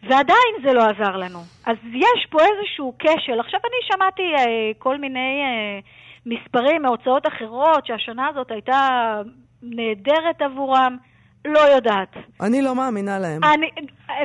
ועדיין 0.04 0.54
זה 0.64 0.74
לא 0.74 0.84
עזר 0.84 1.18
לנו. 1.18 1.40
אז 1.66 1.78
יש 1.94 2.26
פה 2.30 2.38
איזשהו 2.42 2.94
כשל. 3.00 3.40
עכשיו, 3.40 3.60
אני 3.60 3.96
שמעתי 3.96 4.24
אה, 4.38 4.72
כל 4.78 4.98
מיני 4.98 5.42
אה, 5.44 5.80
מספרים 6.26 6.82
מהוצאות 6.82 7.28
אחרות, 7.28 7.86
שהשנה 7.86 8.28
הזאת 8.28 8.52
הייתה 8.52 9.22
נהדרת 9.62 10.42
עבורם. 10.42 10.98
לא 11.48 11.60
יודעת. 11.60 12.14
אני 12.42 12.62
לא 12.62 12.76
מאמינה 12.76 13.20
להם. 13.20 13.42
אני 13.44 13.68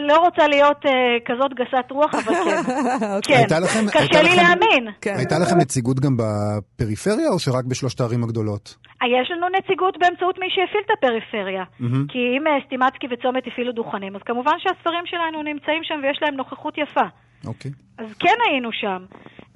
לא 0.07 0.19
רוצה 0.19 0.49
להיות 0.49 0.87
אה, 0.87 0.93
כזאת 1.27 1.51
גסת 1.55 1.91
רוח, 1.91 2.15
אבל 2.15 2.35
כן. 2.35 2.57
אוקיי. 3.17 3.21
כן. 3.23 3.35
הייתה 3.35 3.59
לכם- 3.61 3.87
קשה 3.89 3.99
הייתה 3.99 4.23
לי 4.23 4.29
לכם- 4.29 4.43
להאמין. 4.43 4.93
כן. 5.01 5.15
הייתה 5.17 5.39
לכם 5.39 5.57
נציגות 5.59 6.01
גם 6.01 6.17
בפריפריה, 6.17 7.29
או 7.29 7.39
שרק 7.39 7.65
בשלושת 7.65 8.01
הערים 8.01 8.25
הגדולות? 8.25 8.77
אה, 9.03 9.07
יש 9.23 9.31
לנו 9.31 9.47
נציגות 9.59 9.99
באמצעות 9.99 10.39
מי 10.39 10.47
שהפעיל 10.51 10.83
את 10.87 10.91
הפריפריה. 10.99 11.65
מהמם. 11.81 12.07
כי 12.09 12.19
אם 12.39 12.47
אה, 12.47 12.53
סטימצקי 12.67 13.07
וצומת 13.11 13.43
הפעילו 13.47 13.73
דוכנים, 13.73 14.17
אז 14.17 14.23
כמובן 14.27 14.53
שהספרים 14.59 15.05
שלנו 15.07 15.43
נמצאים 15.43 15.81
שם 15.85 15.95
ויש 16.03 16.19
להם 16.23 16.35
נוכחות 16.37 16.75
יפה. 16.79 17.07
אוקיי. 17.47 17.71
אז 17.99 18.07
כן 18.19 18.37
היינו 18.49 18.69
שם. 18.73 19.05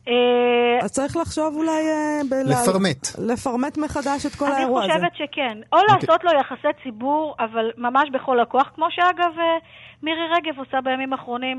אה, 0.08 0.84
אז 0.84 0.92
צריך 0.92 1.16
לחשוב 1.16 1.56
אולי... 1.56 1.70
אה, 1.70 2.20
לפרמט. 2.44 3.06
לפרמט 3.18 3.78
מחדש 3.78 4.26
את 4.26 4.34
כל 4.34 4.46
אני 4.46 4.54
האירוע 4.54 4.84
הזה. 4.84 4.92
חושבת 4.92 5.16
שכן. 5.16 5.58
או 5.72 5.78
אוקיי. 5.78 5.94
לעשות 5.94 6.24
לו 6.24 6.30
יחסי 6.40 6.68
ציבור, 6.82 7.34
אבל 7.38 7.70
ממש 7.76 8.10
בכל 8.12 8.40
הכוח, 8.40 8.70
כמו 8.74 8.86
שאגב 8.90 9.38
אה, 9.38 9.58
מירי 10.02 10.26
רגב 10.36 10.58
עושה 10.58 10.80
בימים 10.80 11.12
האחרונים 11.12 11.58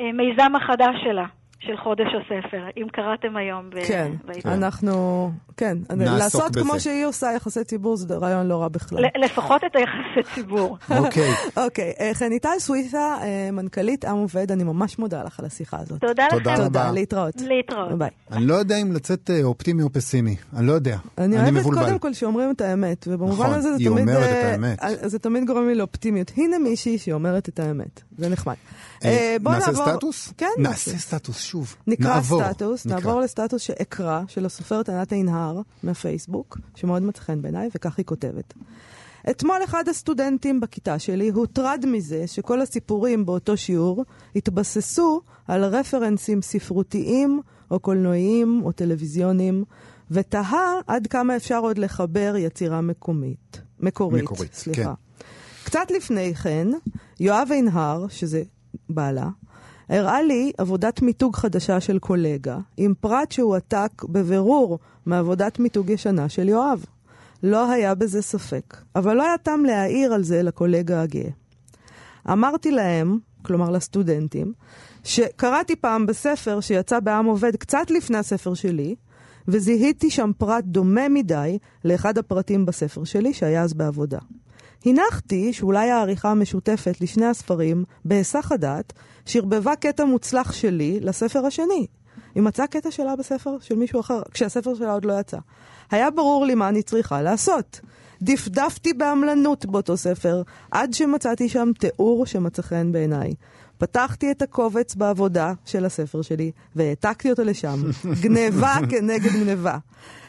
למיזם 0.00 0.56
החדש 0.56 0.96
שלה, 1.04 1.24
של 1.68 1.76
חודש 1.76 2.06
הספר, 2.20 2.62
אם 2.76 2.86
קראתם 2.92 3.36
היום 3.36 3.70
ב- 3.70 3.84
כן, 3.88 4.12
בעיתון. 4.24 4.52
אנחנו, 4.52 5.30
כן, 5.56 5.78
לעשות 5.90 6.52
בזה. 6.52 6.60
כמו 6.60 6.80
שהיא 6.80 7.06
עושה 7.06 7.32
יחסי 7.36 7.64
ציבור 7.64 7.96
זה 7.96 8.14
רעיון 8.16 8.46
לא 8.46 8.62
רע 8.62 8.68
בכלל. 8.68 9.04
לפחות 9.24 9.62
את 9.64 9.76
היחסי 9.76 10.34
ציבור. 10.34 10.78
אוקיי. 10.98 11.30
אוקיי, 11.56 11.92
אה, 12.00 12.10
חניטל 12.14 12.58
סוויסה, 12.58 13.16
אה, 13.22 13.50
מנכ"לית 13.52 14.04
עם 14.04 14.16
עובד, 14.16 14.52
אני 14.52 14.64
ממש 14.64 14.98
מודה 14.98 15.22
לך 15.22 15.40
על 15.40 15.46
השיחה 15.46 15.76
הזאת. 15.80 16.00
תודה 16.00 16.26
תודה 16.30 16.52
לכם. 16.52 16.62
רבה. 16.62 16.80
תודה, 16.80 16.90
להתראות. 16.90 17.34
להתראות. 17.40 17.98
ביי. 17.98 18.10
אני 18.32 18.46
לא 18.46 18.54
יודע 18.54 18.76
אם 18.76 18.92
לצאת 18.92 19.30
אה, 19.30 19.42
אופטימי 19.42 19.82
או 19.82 19.92
פסימי, 19.92 20.36
אני 20.56 20.66
לא 20.66 20.72
יודע. 20.72 20.96
אני 21.18 21.36
אוהבת 21.36 21.52
מבולבל. 21.52 21.84
קודם 21.84 21.98
כל 21.98 22.12
שאומרים 22.12 22.50
את 22.50 22.60
האמת, 22.60 23.08
ובמובן 23.10 23.44
נכון, 23.44 23.54
הזה 23.54 23.68
זה 23.72 23.76
היא 23.78 23.88
תמיד... 23.88 24.08
אומרת 24.08 24.30
את 24.30 24.44
האמת. 24.44 24.78
זה 25.02 25.18
תמיד 25.18 25.44
גורם 25.46 25.68
לי 25.68 25.74
לאופטימיות. 25.74 26.32
הנה 26.36 26.58
מישהי 26.58 26.98
שאומרת 26.98 27.48
את 27.48 27.60
האמת, 27.60 28.00
זה 28.18 28.28
נחמד. 28.28 28.54
נעשה 29.40 29.72
סטטוס? 29.74 30.32
כן, 30.36 30.46
נעשה 30.58 30.98
סטטוס, 30.98 31.42
שוב. 31.42 31.57
נקרא 31.86 32.14
נעבור. 32.14 32.42
סטטוס, 32.44 32.86
נקרא. 32.86 32.96
נעבור 32.96 33.20
לסטטוס 33.20 33.62
שאקרא, 33.62 34.22
של 34.28 34.46
הסופרת 34.46 34.88
ענת 34.88 35.12
עינהר 35.12 35.60
מהפייסבוק, 35.82 36.58
שמאוד 36.74 37.02
מצא 37.02 37.20
חן 37.20 37.42
בעיניי, 37.42 37.68
וכך 37.74 37.98
היא 37.98 38.06
כותבת. 38.06 38.54
אתמול 39.30 39.56
אחד 39.64 39.88
הסטודנטים 39.88 40.60
בכיתה 40.60 40.98
שלי 40.98 41.28
הוטרד 41.28 41.84
מזה 41.86 42.26
שכל 42.26 42.60
הסיפורים 42.60 43.26
באותו 43.26 43.56
שיעור 43.56 44.04
התבססו 44.36 45.20
על 45.48 45.64
רפרנסים 45.64 46.42
ספרותיים 46.42 47.40
או 47.70 47.80
קולנועיים 47.80 48.60
או 48.64 48.72
טלוויזיוניים, 48.72 49.64
ותהה 50.10 50.74
עד 50.86 51.06
כמה 51.06 51.36
אפשר 51.36 51.58
עוד 51.58 51.78
לחבר 51.78 52.34
יצירה 52.38 52.80
מקומית. 52.80 53.60
מקורית, 53.80 54.22
מקורית, 54.22 54.54
סליחה. 54.54 54.82
כן. 55.18 55.24
קצת 55.64 55.90
לפני 55.96 56.34
כן, 56.34 56.68
יואב 57.20 57.48
עינהר, 57.50 58.08
שזה 58.08 58.42
בעלה, 58.88 59.28
הראה 59.88 60.22
לי 60.22 60.52
עבודת 60.58 61.02
מיתוג 61.02 61.36
חדשה 61.36 61.80
של 61.80 61.98
קולגה, 61.98 62.58
עם 62.76 62.94
פרט 63.00 63.32
שהועתק 63.32 64.04
בבירור 64.04 64.78
מעבודת 65.06 65.58
מיתוג 65.58 65.90
ישנה 65.90 66.28
של 66.28 66.48
יואב. 66.48 66.84
לא 67.42 67.70
היה 67.70 67.94
בזה 67.94 68.22
ספק, 68.22 68.76
אבל 68.96 69.16
לא 69.16 69.22
היה 69.22 69.38
טעם 69.38 69.64
להעיר 69.64 70.12
על 70.14 70.22
זה 70.22 70.42
לקולגה 70.42 71.02
הגאה. 71.02 71.30
אמרתי 72.32 72.70
להם, 72.70 73.18
כלומר 73.42 73.70
לסטודנטים, 73.70 74.52
שקראתי 75.04 75.76
פעם 75.76 76.06
בספר 76.06 76.60
שיצא 76.60 77.00
בעם 77.00 77.26
עובד 77.26 77.56
קצת 77.56 77.90
לפני 77.90 78.18
הספר 78.18 78.54
שלי, 78.54 78.94
וזיהיתי 79.48 80.10
שם 80.10 80.30
פרט 80.38 80.64
דומה 80.64 81.08
מדי 81.08 81.58
לאחד 81.84 82.18
הפרטים 82.18 82.66
בספר 82.66 83.04
שלי 83.04 83.32
שהיה 83.32 83.62
אז 83.62 83.74
בעבודה. 83.74 84.18
הנחתי 84.84 85.52
שאולי 85.52 85.90
העריכה 85.90 86.30
המשותפת 86.30 87.00
לשני 87.00 87.26
הספרים, 87.26 87.84
בהיסח 88.04 88.52
הדעת, 88.52 88.92
שרבבה 89.26 89.76
קטע 89.76 90.04
מוצלח 90.04 90.52
שלי 90.52 91.00
לספר 91.00 91.46
השני. 91.46 91.86
היא 92.34 92.42
מצאה 92.42 92.66
קטע 92.66 92.90
שלה 92.90 93.16
בספר 93.16 93.56
של 93.60 93.76
מישהו 93.76 94.00
אחר, 94.00 94.22
כשהספר 94.34 94.74
שלה 94.74 94.92
עוד 94.92 95.04
לא 95.04 95.20
יצא. 95.20 95.38
היה 95.90 96.10
ברור 96.10 96.46
לי 96.46 96.54
מה 96.54 96.68
אני 96.68 96.82
צריכה 96.82 97.22
לעשות. 97.22 97.80
דפדפתי 98.22 98.92
בעמלנות 98.92 99.66
באותו 99.66 99.96
ספר, 99.96 100.42
עד 100.70 100.94
שמצאתי 100.94 101.48
שם 101.48 101.70
תיאור 101.78 102.26
שמצא 102.26 102.62
חן 102.62 102.92
בעיניי. 102.92 103.34
פתחתי 103.78 104.30
את 104.30 104.42
הקובץ 104.42 104.94
בעבודה 104.94 105.52
של 105.64 105.84
הספר 105.84 106.22
שלי, 106.22 106.50
והעתקתי 106.76 107.30
אותו 107.30 107.44
לשם. 107.44 107.82
גניבה 108.22 108.74
כנגד 108.90 109.32
גניבה. 109.32 109.78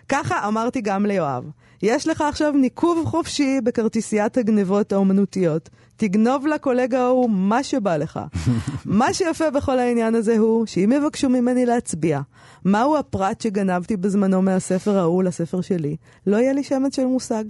ככה 0.10 0.48
אמרתי 0.48 0.82
גם 0.82 1.06
ליואב. 1.06 1.44
יש 1.82 2.08
לך 2.08 2.22
עכשיו 2.22 2.52
ניקוב 2.52 3.06
חופשי 3.06 3.62
בכרטיסיית 3.64 4.38
הגנבות 4.38 4.92
האומנותיות. 4.92 5.70
תגנוב 5.98 6.48
לקולגה 6.48 7.02
ההוא 7.02 7.30
מה 7.30 7.64
שבא 7.64 7.98
לך. 7.98 8.20
מה 8.86 9.14
שיפה 9.14 9.52
בכל 9.52 9.80
העניין 9.80 10.16
הזה 10.16 10.38
הוא 10.38 10.66
שאם 10.66 10.92
יבקשו 10.96 11.30
ממני 11.30 11.66
להצביע 11.66 12.22
מהו 12.66 12.98
הפרט 12.98 13.42
שגנבתי 13.42 13.98
בזמנו 13.98 14.42
מהספר 14.42 14.98
ההוא 14.98 15.24
לספר 15.24 15.62
שלי, 15.62 15.96
לא 16.28 16.38
יהיה 16.38 16.54
לי 16.54 16.64
שמץ 16.64 16.96
של 16.96 17.06
מושג. 17.06 17.44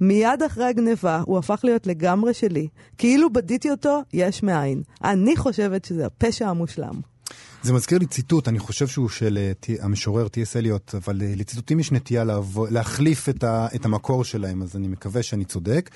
מיד 0.00 0.42
אחרי 0.46 0.64
הגניבה 0.64 1.22
הוא 1.26 1.38
הפך 1.38 1.60
להיות 1.64 1.86
לגמרי 1.86 2.34
שלי. 2.34 2.68
כאילו 2.98 3.32
בדיתי 3.32 3.70
אותו 3.70 4.00
יש 4.12 4.42
מאין. 4.42 4.82
אני 5.04 5.36
חושבת 5.36 5.84
שזה 5.84 6.06
הפשע 6.06 6.48
המושלם. 6.48 7.11
זה 7.62 7.72
מזכיר 7.72 7.98
לי 7.98 8.06
ציטוט, 8.06 8.48
אני 8.48 8.58
חושב 8.58 8.86
שהוא 8.86 9.08
של 9.08 9.38
אה, 9.38 9.74
המשורר 9.80 10.28
טי.אס 10.28 10.56
אליוט, 10.56 10.94
אבל 10.94 11.22
אה, 11.22 11.32
לציטוטים 11.36 11.80
יש 11.80 11.92
נטייה 11.92 12.24
להחליף 12.70 13.28
את, 13.28 13.84
המקור 13.84 14.24
שלהם, 14.24 14.62
אז 14.62 14.76
אני 14.76 14.88
מקווה 14.88 15.22
שאני 15.22 15.44
צודק. 15.44 15.90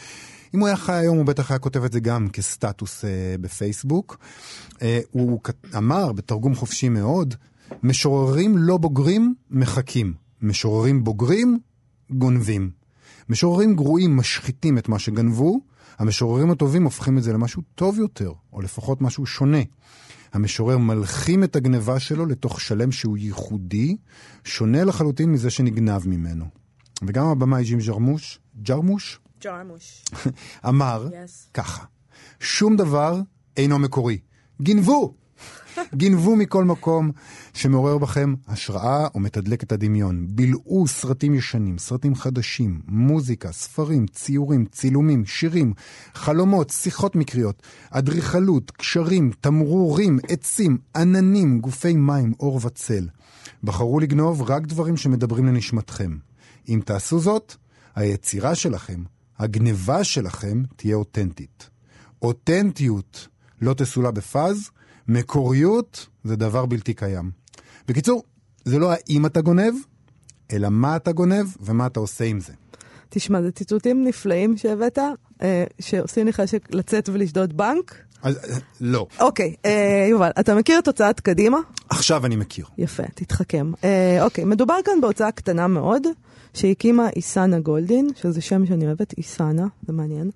אם 0.54 0.60
הוא 0.60 0.66
היה 0.66 0.76
חי 0.76 0.92
היום, 0.92 1.16
הוא 1.16 1.26
בטח 1.26 1.50
היה 1.50 1.58
כותב 1.58 1.84
את 1.84 1.92
זה 1.92 2.00
גם 2.00 2.28
כסטטוס 2.28 3.04
אה, 3.04 3.10
בפייסבוק. 3.40 4.16
הוא 5.10 5.40
אמר, 5.76 6.12
בתרגום 6.12 6.54
חופשי 6.54 6.88
מאוד, 6.88 7.34
משוררים 7.82 8.58
לא 8.58 8.76
בוגרים 8.76 9.34
מחכים, 9.50 10.14
משוררים 10.42 11.04
בוגרים 11.04 11.58
גונבים. 12.10 12.70
משוררים 13.28 13.76
גרועים 13.76 14.16
משחיתים 14.16 14.78
את 14.78 14.88
מה 14.88 14.98
שגנבו, 14.98 15.60
המשוררים 15.98 16.50
הטובים 16.50 16.84
הופכים 16.84 17.18
את 17.18 17.22
זה 17.22 17.32
למשהו 17.32 17.62
טוב 17.74 17.98
יותר, 17.98 18.32
או 18.52 18.60
לפחות 18.60 19.00
משהו 19.00 19.26
שונה. 19.26 19.62
המשורר 20.36 20.78
מלחים 20.78 21.44
את 21.44 21.56
הגניבה 21.56 22.00
שלו 22.00 22.26
לתוך 22.26 22.60
שלם 22.60 22.92
שהוא 22.92 23.18
ייחודי, 23.18 23.96
שונה 24.44 24.84
לחלוטין 24.84 25.32
מזה 25.32 25.50
שנגנב 25.50 26.08
ממנו. 26.08 26.44
וגם 27.06 27.26
הבמאי 27.26 27.64
ג'ים 27.64 27.78
ג'רמוש, 27.78 28.38
ג'רמוש, 28.62 29.18
ג'רמוש. 29.44 30.04
אמר 30.68 31.08
Yes. 31.10 31.50
ככה, 31.54 31.84
שום 32.40 32.76
דבר 32.76 33.20
אינו 33.56 33.78
מקורי. 33.78 34.18
גנבו! 34.62 35.14
גנבו 35.94 36.36
מכל 36.36 36.64
מקום 36.64 37.10
שמעורר 37.54 37.98
בכם 37.98 38.34
השראה 38.48 39.06
או 39.14 39.20
מתדלק 39.20 39.62
את 39.62 39.72
הדמיון. 39.72 40.26
בילעו 40.30 40.86
סרטים 40.88 41.34
ישנים, 41.34 41.78
סרטים 41.78 42.14
חדשים, 42.14 42.80
מוזיקה, 42.88 43.52
ספרים, 43.52 44.06
ציורים, 44.06 44.66
צילומים, 44.72 45.26
שירים, 45.26 45.72
חלומות, 46.14 46.70
שיחות 46.70 47.16
מקריות, 47.16 47.62
אדריכלות, 47.90 48.70
קשרים, 48.70 49.30
תמרורים, 49.40 50.18
עצים, 50.28 50.78
עננים, 50.96 51.60
גופי 51.60 51.96
מים, 51.96 52.32
אור 52.40 52.60
וצל. 52.62 53.08
בחרו 53.64 54.00
לגנוב 54.00 54.42
רק 54.50 54.66
דברים 54.66 54.96
שמדברים 54.96 55.46
לנשמתכם. 55.46 56.16
אם 56.68 56.80
תעשו 56.84 57.18
זאת, 57.18 57.54
היצירה 57.94 58.54
שלכם, 58.54 59.02
הגניבה 59.38 60.04
שלכם, 60.04 60.62
תהיה 60.76 60.96
אותנטית. 60.96 61.70
אותנטיות 62.22 63.28
לא 63.60 63.74
תסולא 63.74 64.10
בפז, 64.10 64.70
מקוריות 65.08 66.06
זה 66.24 66.36
דבר 66.36 66.66
בלתי 66.66 66.94
קיים. 66.94 67.30
בקיצור, 67.88 68.22
זה 68.64 68.78
לא 68.78 68.92
האם 68.92 69.26
אתה 69.26 69.40
גונב, 69.40 69.74
אלא 70.52 70.68
מה 70.68 70.96
אתה 70.96 71.12
גונב 71.12 71.46
ומה 71.60 71.86
אתה 71.86 72.00
עושה 72.00 72.24
עם 72.24 72.40
זה. 72.40 72.52
תשמע, 73.08 73.42
זה 73.42 73.52
ציטוטים 73.52 74.04
נפלאים 74.04 74.56
שהבאת, 74.56 74.98
אה, 75.42 75.64
שעושים 75.80 76.26
לי 76.26 76.32
חשק 76.32 76.74
לצאת 76.74 77.08
ולשדוד 77.08 77.56
בנק. 77.56 77.94
אז 78.22 78.36
אה, 78.36 78.56
לא. 78.80 79.06
אוקיי, 79.20 79.54
אה, 79.64 80.06
יובל, 80.10 80.30
אתה 80.40 80.54
מכיר 80.54 80.78
את 80.78 80.86
הוצאת 80.86 81.20
קדימה? 81.20 81.58
עכשיו 81.90 82.26
אני 82.26 82.36
מכיר. 82.36 82.66
יפה, 82.78 83.02
תתחכם. 83.14 83.72
אה, 83.84 84.24
אוקיי, 84.24 84.44
מדובר 84.44 84.76
כאן 84.84 85.00
בהוצאה 85.00 85.32
קטנה 85.32 85.66
מאוד, 85.66 86.02
שהקימה 86.54 87.08
איסנה 87.16 87.60
גולדין, 87.60 88.08
שזה 88.16 88.40
שם 88.40 88.66
שאני 88.66 88.86
אוהבת, 88.86 89.14
איסנה, 89.18 89.66
זה 89.86 89.92
מעניין. 89.92 90.30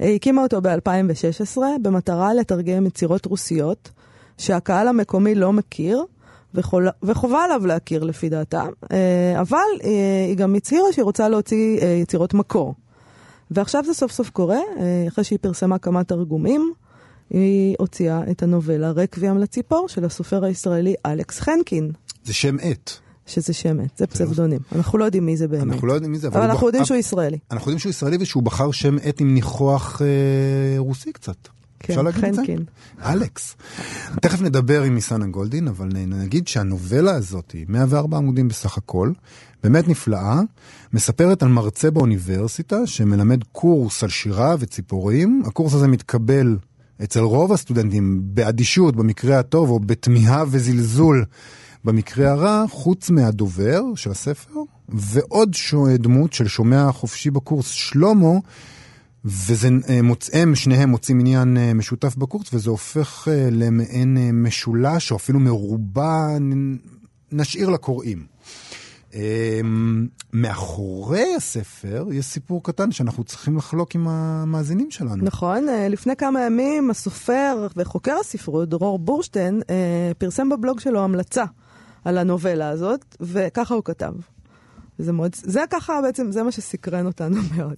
אה, 0.00 0.14
הקימה 0.14 0.42
אותו 0.42 0.60
ב-2016, 0.60 1.58
במטרה 1.82 2.34
לתרגם 2.34 2.86
יצירות 2.86 3.26
רוסיות, 3.26 3.90
שהקהל 4.38 4.88
המקומי 4.88 5.34
לא 5.34 5.52
מכיר, 5.52 6.04
וחול... 6.54 6.88
וחובה 7.02 7.44
עליו 7.44 7.66
להכיר 7.66 8.04
לפי 8.04 8.28
דעתה, 8.28 8.64
אה, 8.92 9.40
אבל 9.40 9.58
אה, 9.84 9.90
היא 10.28 10.36
גם 10.36 10.54
הצהירה 10.54 10.92
שהיא 10.92 11.04
רוצה 11.04 11.28
להוציא 11.28 11.78
אה, 11.80 11.86
יצירות 11.86 12.34
מקור. 12.34 12.74
ועכשיו 13.50 13.84
זה 13.86 13.94
סוף 13.94 14.12
סוף 14.12 14.30
קורה, 14.30 14.58
אחרי 15.08 15.24
שהיא 15.24 15.38
פרסמה 15.42 15.78
כמה 15.78 16.04
תרגומים, 16.04 16.72
היא 17.30 17.76
הוציאה 17.78 18.30
את 18.30 18.42
הנובלה 18.42 18.90
רקוויאם 18.90 19.38
לציפור 19.38 19.88
של 19.88 20.04
הסופר 20.04 20.44
הישראלי 20.44 20.94
אלכס 21.06 21.40
חנקין, 21.40 21.90
זה 22.24 22.32
שם 22.34 22.56
עט. 22.62 22.90
שזה 23.26 23.52
שם 23.52 23.80
עט, 23.80 23.98
זה 23.98 24.06
פסבדונים. 24.06 24.58
אנחנו 24.74 24.98
לא 24.98 25.04
יודעים 25.04 25.26
מי 25.26 25.36
זה 25.36 25.48
באמת. 25.48 25.72
אנחנו 25.72 25.86
לא 25.86 25.92
יודעים 25.92 26.12
מי 26.12 26.18
זה, 26.18 26.28
אבל 26.28 26.36
הוא 26.36 26.44
אנחנו 26.44 26.58
בח- 26.60 26.66
יודעים 26.66 26.84
שהוא 26.84 26.96
ישראלי. 26.96 27.38
אנחנו 27.50 27.70
יודעים 27.70 27.78
שהוא 27.78 27.90
ישראלי 27.90 28.16
ושהוא 28.20 28.42
בחר 28.42 28.70
שם 28.70 28.96
עט 29.02 29.20
עם 29.20 29.34
ניחוח 29.34 30.02
אה, 30.02 30.06
רוסי 30.78 31.12
קצת. 31.12 31.36
כן, 31.80 31.92
אפשר 31.92 32.02
להגיד 32.02 32.24
את 32.24 32.34
זה? 32.34 32.40
חנקין. 32.40 32.64
אלכס. 33.02 33.56
תכף 34.22 34.40
נדבר 34.40 34.82
עם 34.82 34.94
ניסנה 34.94 35.26
גולדין, 35.26 35.68
אבל 35.68 35.88
נגיד 36.06 36.48
שהנובלה 36.48 37.14
הזאת, 37.14 37.50
היא 37.50 37.66
104 37.68 38.16
עמודים 38.16 38.48
בסך 38.48 38.78
הכל, 38.78 39.12
באמת 39.62 39.88
נפלאה, 39.88 40.40
מספרת 40.92 41.42
על 41.42 41.48
מרצה 41.48 41.90
באוניברסיטה 41.90 42.86
שמלמד 42.86 43.44
קורס 43.52 44.02
על 44.02 44.08
שירה 44.08 44.56
וציפורים. 44.58 45.42
הקורס 45.46 45.74
הזה 45.74 45.88
מתקבל 45.88 46.56
אצל 47.02 47.20
רוב 47.20 47.52
הסטודנטים 47.52 48.20
באדישות 48.24 48.96
במקרה 48.96 49.38
הטוב, 49.38 49.70
או 49.70 49.80
בתמיהה 49.80 50.44
וזלזול 50.48 51.24
במקרה 51.84 52.30
הרע, 52.30 52.64
חוץ 52.70 53.10
מהדובר 53.10 53.82
של 53.96 54.10
הספר, 54.10 54.60
ועוד 54.88 55.56
דמות 55.98 56.32
של 56.32 56.48
שומע 56.48 56.92
חופשי 56.92 57.30
בקורס, 57.30 57.68
שלמה, 57.68 58.38
וזה, 59.26 59.68
אה, 59.88 60.02
מוצ... 60.02 60.30
הם 60.32 60.54
שניהם 60.54 60.88
מוצאים 60.88 61.20
עניין 61.20 61.56
אה, 61.56 61.74
משותף 61.74 62.16
בקורס, 62.16 62.54
וזה 62.54 62.70
הופך 62.70 63.28
אה, 63.30 63.48
למעין 63.52 64.42
משולש, 64.42 65.10
או 65.10 65.16
אפילו 65.16 65.40
מרובע, 65.40 66.26
נשאיר 67.32 67.70
לקוראים. 67.70 68.26
אה, 69.14 69.60
מאחורי 70.32 71.34
הספר 71.36 72.06
יש 72.12 72.26
סיפור 72.26 72.62
קטן 72.62 72.92
שאנחנו 72.92 73.24
צריכים 73.24 73.56
לחלוק 73.56 73.94
עם 73.94 74.08
המאזינים 74.08 74.90
שלנו. 74.90 75.24
נכון, 75.24 75.66
לפני 75.90 76.16
כמה 76.16 76.40
ימים 76.40 76.90
הסופר 76.90 77.66
וחוקר 77.76 78.16
הספרות, 78.20 78.68
דרור 78.68 78.98
בורשטיין, 78.98 79.62
פרסם 80.18 80.48
בבלוג 80.48 80.80
שלו 80.80 81.04
המלצה 81.04 81.44
על 82.04 82.18
הנובלה 82.18 82.68
הזאת, 82.68 83.16
וככה 83.20 83.74
הוא 83.74 83.84
כתב. 83.84 84.12
זה 84.98 85.12
מאוד, 85.12 85.30
זה 85.34 85.60
ככה 85.70 86.00
בעצם, 86.02 86.32
זה 86.32 86.42
מה 86.42 86.52
שסקרן 86.52 87.06
אותנו 87.06 87.36
מאוד. 87.56 87.76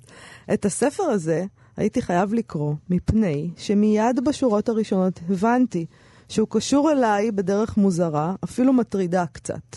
את 0.54 0.64
הספר 0.64 1.02
הזה 1.02 1.44
הייתי 1.76 2.02
חייב 2.02 2.34
לקרוא, 2.34 2.74
מפני 2.90 3.50
שמיד 3.56 4.24
בשורות 4.24 4.68
הראשונות 4.68 5.20
הבנתי 5.30 5.86
שהוא 6.28 6.48
קשור 6.50 6.92
אליי 6.92 7.30
בדרך 7.30 7.76
מוזרה, 7.76 8.34
אפילו 8.44 8.72
מטרידה 8.72 9.24
קצת. 9.32 9.76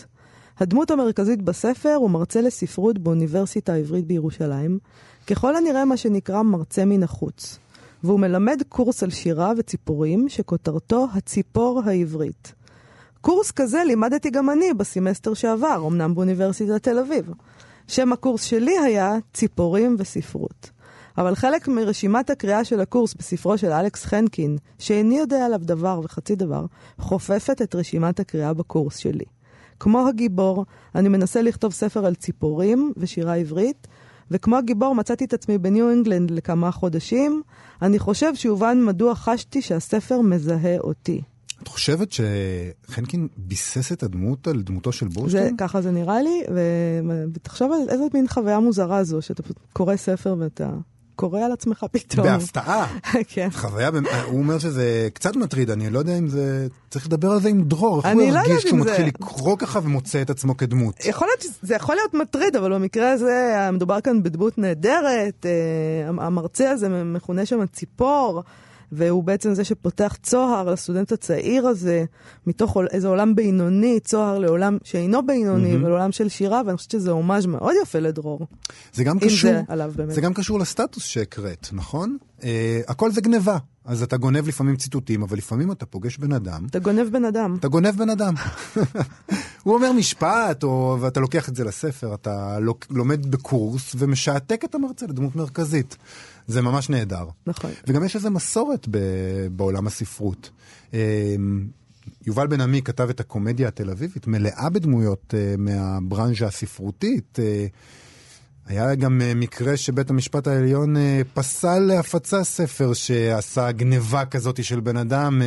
הדמות 0.58 0.90
המרכזית 0.90 1.42
בספר 1.42 1.94
הוא 1.94 2.10
מרצה 2.10 2.40
לספרות 2.40 2.98
באוניברסיטה 2.98 3.72
העברית 3.72 4.06
בירושלים, 4.06 4.78
ככל 5.26 5.56
הנראה 5.56 5.84
מה 5.84 5.96
שנקרא 5.96 6.42
מרצה 6.42 6.84
מן 6.84 7.02
החוץ, 7.02 7.58
והוא 8.04 8.20
מלמד 8.20 8.62
קורס 8.68 9.02
על 9.02 9.10
שירה 9.10 9.52
וציפורים 9.58 10.28
שכותרתו 10.28 11.06
הציפור 11.14 11.82
העברית. 11.84 12.54
קורס 13.22 13.50
כזה 13.50 13.84
לימדתי 13.84 14.30
גם 14.30 14.50
אני 14.50 14.74
בסמסטר 14.74 15.34
שעבר, 15.34 15.84
אמנם 15.86 16.14
באוניברסיטת 16.14 16.82
תל 16.82 16.98
אביב. 16.98 17.30
שם 17.88 18.12
הקורס 18.12 18.42
שלי 18.42 18.78
היה 18.78 19.16
ציפורים 19.34 19.96
וספרות. 19.98 20.70
אבל 21.18 21.34
חלק 21.34 21.68
מרשימת 21.68 22.30
הקריאה 22.30 22.64
של 22.64 22.80
הקורס 22.80 23.14
בספרו 23.14 23.58
של 23.58 23.72
אלכס 23.72 24.04
חנקין, 24.04 24.58
שאיני 24.78 25.18
יודע 25.18 25.46
עליו 25.46 25.58
דבר 25.62 26.00
וחצי 26.04 26.34
דבר, 26.34 26.66
חופפת 26.98 27.62
את 27.62 27.74
רשימת 27.74 28.20
הקריאה 28.20 28.52
בקורס 28.52 28.96
שלי. 28.96 29.24
כמו 29.80 30.08
הגיבור, 30.08 30.64
אני 30.94 31.08
מנסה 31.08 31.42
לכתוב 31.42 31.72
ספר 31.72 32.06
על 32.06 32.14
ציפורים 32.14 32.92
ושירה 32.96 33.34
עברית, 33.34 33.86
וכמו 34.30 34.56
הגיבור 34.56 34.94
מצאתי 34.94 35.24
את 35.24 35.32
עצמי 35.32 35.58
בניו 35.58 35.90
אינגלנד 35.90 36.30
לכמה 36.30 36.70
חודשים. 36.70 37.42
אני 37.82 37.98
חושב 37.98 38.34
שהובן 38.34 38.84
מדוע 38.84 39.14
חשתי 39.14 39.62
שהספר 39.62 40.20
מזהה 40.20 40.78
אותי. 40.78 41.22
את 41.62 41.68
חושבת 41.68 42.08
שחנקין 42.12 43.28
ביסס 43.36 43.92
את 43.92 44.02
הדמות 44.02 44.46
על 44.48 44.62
דמותו 44.62 44.92
של 44.92 45.08
זה, 45.08 45.14
בורשטיין? 45.14 45.56
ככה 45.56 45.82
זה 45.82 45.90
נראה 45.90 46.22
לי, 46.22 46.42
ו- 46.54 47.00
ותחשוב 47.34 47.72
על 47.72 47.88
איזה 47.88 48.04
מין 48.14 48.28
חוויה 48.28 48.60
מוזרה 48.60 49.04
זו, 49.04 49.22
שאתה 49.22 49.42
קורא 49.72 49.96
ספר 49.96 50.36
ואתה 50.38 50.70
קורא 51.16 51.40
על 51.40 51.52
עצמך 51.52 51.84
פתאום. 51.92 52.26
בהפתעה. 52.26 52.86
כן. 53.34 53.48
חוויה, 53.52 53.90
הוא 54.26 54.38
אומר 54.38 54.58
שזה 54.58 55.08
קצת 55.14 55.36
מטריד, 55.36 55.70
אני 55.70 55.90
לא 55.90 55.98
יודע 55.98 56.18
אם 56.18 56.28
זה... 56.28 56.66
צריך 56.90 57.06
לדבר 57.06 57.30
על 57.30 57.40
זה 57.40 57.48
עם 57.48 57.64
דרור, 57.64 57.96
איך 57.98 58.06
הוא 58.14 58.22
לא 58.22 58.26
ירגיש 58.26 58.64
כשהוא 58.64 58.84
זה- 58.84 58.90
מתחיל 58.90 59.06
לקרוא 59.06 59.56
ככה 59.58 59.80
ומוצא 59.82 60.22
את 60.22 60.30
עצמו 60.30 60.56
כדמות. 60.56 61.04
יכול 61.04 61.28
להיות, 61.28 61.54
זה 61.62 61.74
יכול 61.74 61.94
להיות 61.94 62.14
מטריד, 62.14 62.56
אבל 62.56 62.74
במקרה 62.74 63.12
הזה 63.12 63.32
מדובר 63.72 64.00
כאן 64.00 64.22
בדמות 64.22 64.58
נהדרת. 64.58 65.46
אה, 65.46 66.24
המרצה 66.26 66.70
הזה 66.70 67.04
מכונה 67.04 67.46
שם 67.46 67.66
ציפור, 67.72 68.42
והוא 68.92 69.24
בעצם 69.24 69.54
זה 69.54 69.64
שפותח 69.64 70.16
צוהר 70.22 70.70
לסטודנט 70.70 71.12
הצעיר 71.12 71.66
הזה, 71.66 72.04
מתוך 72.46 72.76
איזה 72.90 73.08
עולם 73.08 73.34
בינוני, 73.34 74.00
צוהר 74.00 74.38
לעולם 74.38 74.78
שאינו 74.84 75.26
בינוני, 75.26 75.76
ולעולם 75.76 76.12
של 76.12 76.28
שירה, 76.28 76.62
ואני 76.66 76.76
חושבת 76.76 76.90
שזה 76.90 77.10
הומאז' 77.10 77.46
מאוד 77.46 77.74
יפה 77.82 77.98
לדרור. 77.98 78.46
זה 78.92 79.04
גם 79.04 79.18
קשור, 79.18 79.50
זה 79.50 79.62
עליו 79.68 79.92
באמת. 79.96 80.14
זה 80.14 80.20
גם 80.20 80.34
קשור 80.34 80.58
לסטטוס 80.58 81.04
שהקראת, 81.04 81.68
נכון? 81.72 82.16
אה, 82.44 82.80
הכל 82.88 83.10
זה 83.10 83.20
גניבה. 83.20 83.58
אז 83.84 84.02
אתה 84.02 84.16
גונב 84.16 84.48
לפעמים 84.48 84.76
ציטוטים, 84.76 85.22
אבל 85.22 85.36
לפעמים 85.36 85.72
אתה 85.72 85.86
פוגש 85.86 86.18
בן 86.18 86.32
אדם, 86.32 86.66
אתה 86.70 86.78
גונב 86.78 87.08
בן 87.12 87.24
אדם. 87.24 87.56
אתה 87.60 87.68
גונב 87.68 87.90
בן 87.98 88.10
אדם. 88.10 88.34
הוא 89.62 89.74
אומר 89.74 89.92
משפט, 89.92 90.62
או, 90.62 90.96
ואתה 91.00 91.20
לוקח 91.20 91.48
את 91.48 91.56
זה 91.56 91.64
לספר, 91.64 92.14
אתה 92.14 92.58
לומד 92.90 93.30
בקורס 93.30 93.94
ומשעתק 93.98 94.64
את 94.64 94.74
המרצה 94.74 95.06
לדמות 95.06 95.36
מרכזית. 95.36 95.96
זה 96.46 96.62
ממש 96.62 96.90
נהדר. 96.90 97.24
נכון. 97.46 97.70
וגם 97.86 98.04
יש 98.04 98.16
איזו 98.16 98.30
מסורת 98.30 98.86
ב- 98.90 99.46
בעולם 99.50 99.86
הספרות. 99.86 100.50
אה, 100.94 101.36
יובל 102.26 102.46
בן 102.46 102.60
עמי 102.60 102.82
כתב 102.82 103.08
את 103.10 103.20
הקומדיה 103.20 103.68
התל 103.68 103.90
אביבית, 103.90 104.26
מלאה 104.26 104.70
בדמויות 104.70 105.34
אה, 105.36 105.54
מהברנז'ה 105.58 106.46
הספרותית. 106.46 107.38
אה, 107.38 107.66
היה 108.66 108.94
גם 108.94 109.20
אה, 109.22 109.34
מקרה 109.34 109.76
שבית 109.76 110.10
המשפט 110.10 110.46
העליון 110.46 110.96
פסל 111.34 111.78
להפצה 111.78 112.44
ספר 112.44 112.92
שעשה 112.92 113.72
גניבה 113.72 114.24
כזאת 114.24 114.64
של 114.64 114.80
בן 114.80 114.96
אדם, 114.96 115.42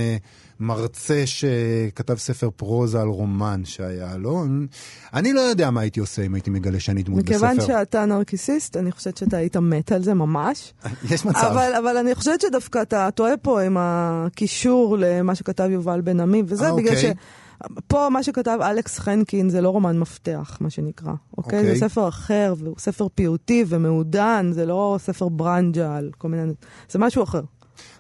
מרצה 0.60 1.24
שכתב 1.26 2.16
ספר 2.16 2.50
פרוזה 2.56 3.02
על 3.02 3.08
רומן 3.08 3.62
שהיה 3.66 4.18
לו. 4.18 4.44
אני 5.14 5.34
לא 5.34 5.42
יודע 5.42 5.72
מה 5.72 5.82
הייתי 5.82 6.00
עושה 6.00 6.22
אם 6.22 6.34
הייתי 6.34 6.50
מגלה 6.50 6.80
שאני 6.80 7.04
דמות 7.04 7.24
מכיוון 7.24 7.58
בספר. 7.58 7.68
שאתה 7.68 8.06
נרקיסיסט, 8.06 8.78
אני 8.78 8.92
חושבת 8.92 9.18
שאתה 9.18 9.38
היית 9.38 9.58
מת 9.58 9.92
על 9.92 10.04
זה 10.04 10.14
ממש. 10.14 10.74
יש 11.12 11.26
מצב. 11.26 11.40
אבל, 11.52 11.72
אבל 11.78 11.98
אני 11.98 12.16
חושבת 12.16 12.42
שדווקא 12.42 12.82
אתה 12.82 13.10
טועה 13.12 13.38
פה 13.38 13.62
עם 13.62 13.78
הקישור 13.80 14.98
למה 15.00 15.36
שכתב 15.36 15.68
יובל 15.72 16.02
בן 16.02 16.20
עמי, 16.20 16.44
וזה 16.46 16.66
אה, 16.66 16.76
בגלל 16.76 16.96
אוקיי. 16.96 17.14
שפה 17.78 18.10
מה 18.10 18.24
שכתב 18.24 18.58
אלכס 18.62 19.00
חנקין 19.00 19.50
זה 19.50 19.62
לא 19.62 19.70
רומן 19.70 20.00
מפתח, 20.00 20.58
מה 20.62 20.70
שנקרא. 20.70 21.14
אוקיי? 21.38 21.60
אוקיי. 21.60 21.76
זה 21.76 21.88
ספר 21.90 22.08
אחר, 22.08 22.54
והוא 22.58 22.76
ספר 22.80 23.08
פיוטי 23.16 23.66
ומעודן, 23.68 24.50
זה 24.54 24.66
לא 24.66 24.98
ספר 25.00 25.30
ברנג'ה 25.30 25.98
על 25.98 26.12
כל 26.18 26.28
מיני... 26.28 26.54
זה 26.90 27.00
משהו 27.00 27.24
אחר. 27.24 27.42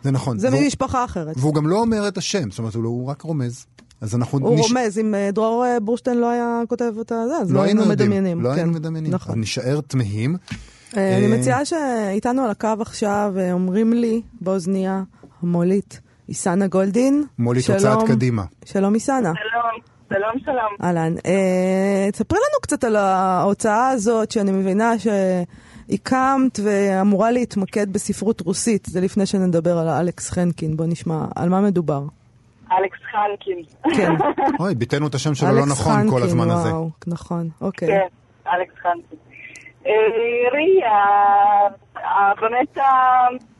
זה 0.03 0.11
נכון. 0.11 0.39
זה 0.39 0.49
והוא- 0.49 0.61
ממשפחה 0.63 1.05
אחרת. 1.05 1.35
והוא 1.39 1.53
גם 1.53 1.67
לא 1.67 1.79
אומר 1.79 2.07
את 2.07 2.17
השם, 2.17 2.49
זאת 2.51 2.59
אומרת, 2.59 2.75
הוא, 2.75 2.83
לא- 2.83 2.89
הוא 2.89 3.07
רק 3.07 3.21
רומז. 3.21 3.65
אז 4.01 4.15
אנחנו... 4.15 4.39
הוא 4.47 4.59
נש- 4.59 4.71
רומז, 4.71 4.99
אם 4.99 5.15
אה, 5.15 5.29
דרור 5.33 5.65
אה, 5.65 5.79
בורשטיין 5.79 6.17
לא 6.17 6.29
היה 6.29 6.61
כותב 6.69 6.93
את 7.01 7.09
זה, 7.09 7.35
אז 7.41 7.53
לא 7.53 7.61
היינו 7.61 7.81
יודעים, 7.81 8.09
מדמיינים. 8.09 8.41
לא 8.41 8.49
כן. 8.49 8.55
היינו 8.55 8.71
מדמיינים. 8.71 9.11
נכון. 9.11 9.31
אז 9.31 9.37
נישאר 9.39 9.79
תמהים. 9.87 10.35
אה, 10.97 11.17
אני 11.17 11.37
מציעה 11.39 11.65
שאיתנו 11.65 12.43
על 12.43 12.49
הקו 12.49 12.67
עכשיו 12.79 13.33
אומרים 13.51 13.93
לי 13.93 14.21
באוזניה 14.41 15.03
המולית, 15.41 15.99
איסנה 16.29 16.67
גולדין. 16.67 17.23
מולי 17.39 17.61
שלום. 17.61 17.77
תוצאת 17.79 18.07
קדימה. 18.07 18.43
שלום 18.65 18.93
איסנה. 18.95 19.17
שלום, 19.19 19.81
שלום, 20.09 20.43
שלום. 20.45 20.75
אהלן. 20.87 21.13
אה, 21.25 22.09
תספרי 22.11 22.37
לנו 22.37 22.61
קצת 22.61 22.83
על 22.83 22.95
ההוצאה 22.95 23.89
הזאת, 23.89 24.31
שאני 24.31 24.51
מבינה 24.51 24.93
שהקמת 25.89 26.59
ואמורה 26.63 27.31
להתמקד 27.31 27.93
בספרות 27.93 28.41
רוסית. 28.41 28.85
זה 28.85 29.01
לפני 29.01 29.25
שנדבר 29.25 29.77
על 29.77 29.87
אלכס 29.87 30.31
חנקין. 30.31 30.77
בוא 30.77 30.85
נשמע 30.85 31.25
על 31.35 31.49
מה 31.49 31.61
מדובר. 31.61 32.01
אלכס 32.71 32.99
חנקין. 33.11 33.63
כן. 33.95 34.11
אוי, 34.59 34.75
ביטאנו 34.75 35.07
את 35.07 35.15
השם 35.15 35.35
שלו 35.35 35.49
לא 35.51 35.65
נכון 35.71 35.93
כל 35.93 36.09
חנקין, 36.09 36.23
הזמן 36.23 36.49
הזה. 36.49 36.69
וואו, 36.69 36.89
נכון, 37.07 37.49
אוקיי. 37.61 37.87
כן, 37.87 38.07
אלכס 38.53 38.75
חנקין. 38.75 39.17
אה, 39.85 39.91
ראי, 40.53 40.79
באמת 42.41 42.77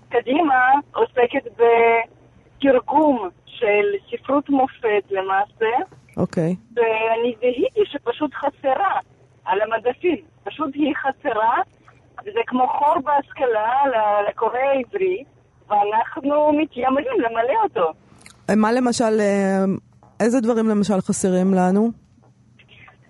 הקדימה 0.07 0.71
עוסקת 0.93 1.51
בתרגום 2.57 3.29
של 3.45 3.85
ספרות 4.09 4.49
מופת 4.49 5.11
למעשה, 5.11 5.95
אוקיי. 6.17 6.55
ואני 6.75 7.35
זיהיתי 7.39 7.81
שפשוט 7.85 8.33
חסרה 8.33 8.99
על 9.45 9.59
המדפים. 9.61 10.17
פשוט 10.43 10.69
היא 10.73 10.93
חסרה, 10.95 11.57
וזה 12.25 12.39
כמו 12.47 12.67
חור 12.67 12.95
בהשכלה 13.03 13.69
לקורא 14.29 14.57
העברי, 14.57 15.23
ואנחנו 15.69 16.51
מתיימרים 16.53 17.19
למלא 17.19 17.63
אותו. 17.63 17.93
אה, 18.49 18.55
מה 18.55 18.71
למשל, 18.71 19.19
אה, 19.19 19.63
איזה 20.19 20.41
דברים 20.41 20.69
למשל 20.69 21.01
חסרים 21.01 21.53
לנו? 21.53 21.91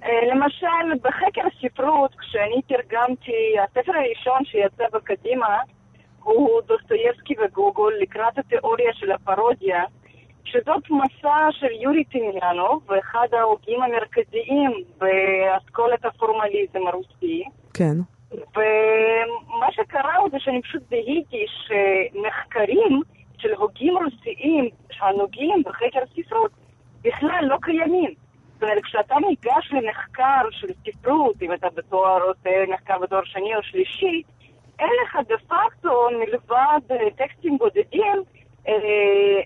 אה, 0.04 0.10
למשל, 0.32 0.86
בחקר 1.04 1.42
הספרות, 1.48 2.12
כשאני 2.20 2.62
תרגמתי, 2.68 3.56
הספר 3.64 3.92
הראשון 3.96 4.46
שיצא 4.46 4.84
בקדימה 4.94 5.58
הוא 6.24 6.62
דוסטויבסקי 6.68 7.34
וגוגול 7.44 7.94
לקראת 8.02 8.38
התיאוריה 8.38 8.94
של 8.94 9.12
הפרודיה, 9.12 9.84
שזאת 10.44 10.84
מסע 10.90 11.48
של 11.52 11.72
יורי 11.82 12.04
טימיאנוב, 12.04 12.92
אחד 13.00 13.28
ההוגים 13.32 13.80
המרכזיים 13.82 14.72
באסכולת 14.98 16.06
הפורמליזם 16.06 16.88
הרוסי. 16.88 17.44
כן. 17.74 18.15
ומה 18.32 19.72
שקרה 19.72 20.16
הוא 20.16 20.30
זה 20.32 20.40
שאני 20.40 20.62
פשוט 20.62 20.84
זיהיתי 20.90 21.46
שמחקרים 21.48 23.02
של 23.38 23.54
הוגים 23.54 23.98
רוסיים 23.98 24.70
הנוגעים 25.00 25.64
בחקר 25.66 26.00
ספרות 26.16 26.52
בכלל 27.02 27.46
לא 27.48 27.58
קיימים. 27.62 28.14
זאת 28.54 28.64
אומרת, 28.64 28.84
כשאתה 28.84 29.16
ניגש 29.28 29.72
למחקר 29.72 30.50
של 30.52 30.68
ספרות, 30.86 31.42
אם 31.42 31.54
אתה 31.54 31.68
בתואר 31.76 32.22
עושה 32.22 32.66
מחקר 32.68 33.00
בתואר 33.00 33.24
שני 33.24 33.56
או 33.56 33.64
שלישי, 33.64 34.22
אין 34.80 34.90
לך 35.04 35.18
דה 35.28 35.36
פקטו, 35.38 36.08
מלבד 36.20 36.80
אה, 36.92 37.12
טקסטים 37.16 37.58
בודדים, 37.58 38.24
אה, 38.68 38.74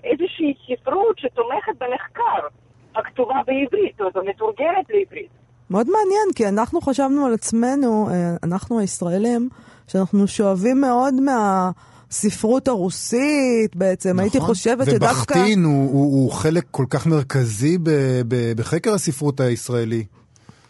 איזושהי 0.03 0.53
ספרות 0.65 1.19
שתומכת 1.19 1.75
במחקר, 1.77 2.47
הכתובה 2.95 3.41
בעברית, 3.45 4.01
או 4.01 4.23
מתורגמת 4.25 4.89
לעברית. 4.89 5.38
מאוד 5.69 5.87
מעניין, 5.87 6.27
כי 6.35 6.47
אנחנו 6.47 6.81
חשבנו 6.81 7.25
על 7.25 7.33
עצמנו, 7.33 8.09
אה, 8.09 8.35
אנחנו 8.43 8.79
הישראלים, 8.79 9.49
שאנחנו 9.87 10.27
שואבים 10.27 10.81
מאוד 10.81 11.13
מה, 11.13 11.71
הספרות 12.09 12.67
הרוסית 12.67 13.75
בעצם. 13.75 14.19
הייתי 14.19 14.37
נכון. 14.37 14.49
חושבת 14.49 14.85
שדווקא... 14.85 15.33
ובכתין 15.33 15.63
הוא, 15.63 15.91
הוא, 15.91 16.23
הוא 16.23 16.31
חלק 16.31 16.63
כל 16.71 16.85
כך 16.89 17.07
מרכזי 17.07 17.77
ב, 17.77 17.89
ב, 18.27 18.35
בחקר 18.57 18.93
הספרות 18.93 19.39
הישראלי. 19.39 20.03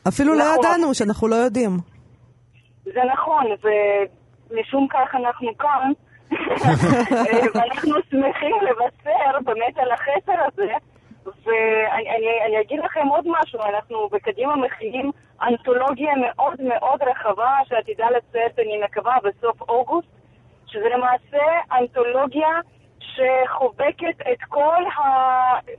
אפילו 0.07 0.33
לא 0.33 0.43
נכון. 0.43 0.65
ידענו 0.65 0.93
שאנחנו 0.93 1.27
לא 1.27 1.35
יודעים. 1.35 1.77
זה 2.85 2.99
נכון, 3.13 3.45
ומשום 3.63 4.87
כך 4.89 5.15
אנחנו 5.15 5.47
כאן, 5.59 5.91
ואנחנו 7.55 7.95
שמחים 8.09 8.55
לבשר 8.69 9.39
באמת 9.45 9.77
על 9.77 9.91
החסר 9.91 10.39
הזה, 10.47 10.73
ואני 11.43 12.09
אני, 12.09 12.27
אני 12.45 12.61
אגיד 12.61 12.79
לכם 12.79 13.07
עוד 13.07 13.25
משהו, 13.27 13.59
אנחנו 13.61 14.09
בקדימה 14.11 14.55
מכינים 14.55 15.11
אנתולוגיה 15.41 16.13
מאוד 16.15 16.61
מאוד 16.61 17.01
רחבה 17.03 17.57
שעתידה 17.69 18.09
לצאת, 18.09 18.59
אני 18.59 18.81
מקווה, 18.83 19.15
בסוף 19.23 19.61
אוגוסט, 19.61 20.07
שזה 20.67 20.89
למעשה 20.89 21.43
אנתולוגיה 21.79 22.49
שחובקת 22.99 24.21
את 24.31 24.43
כל 24.49 24.83
ה... 24.97 25.01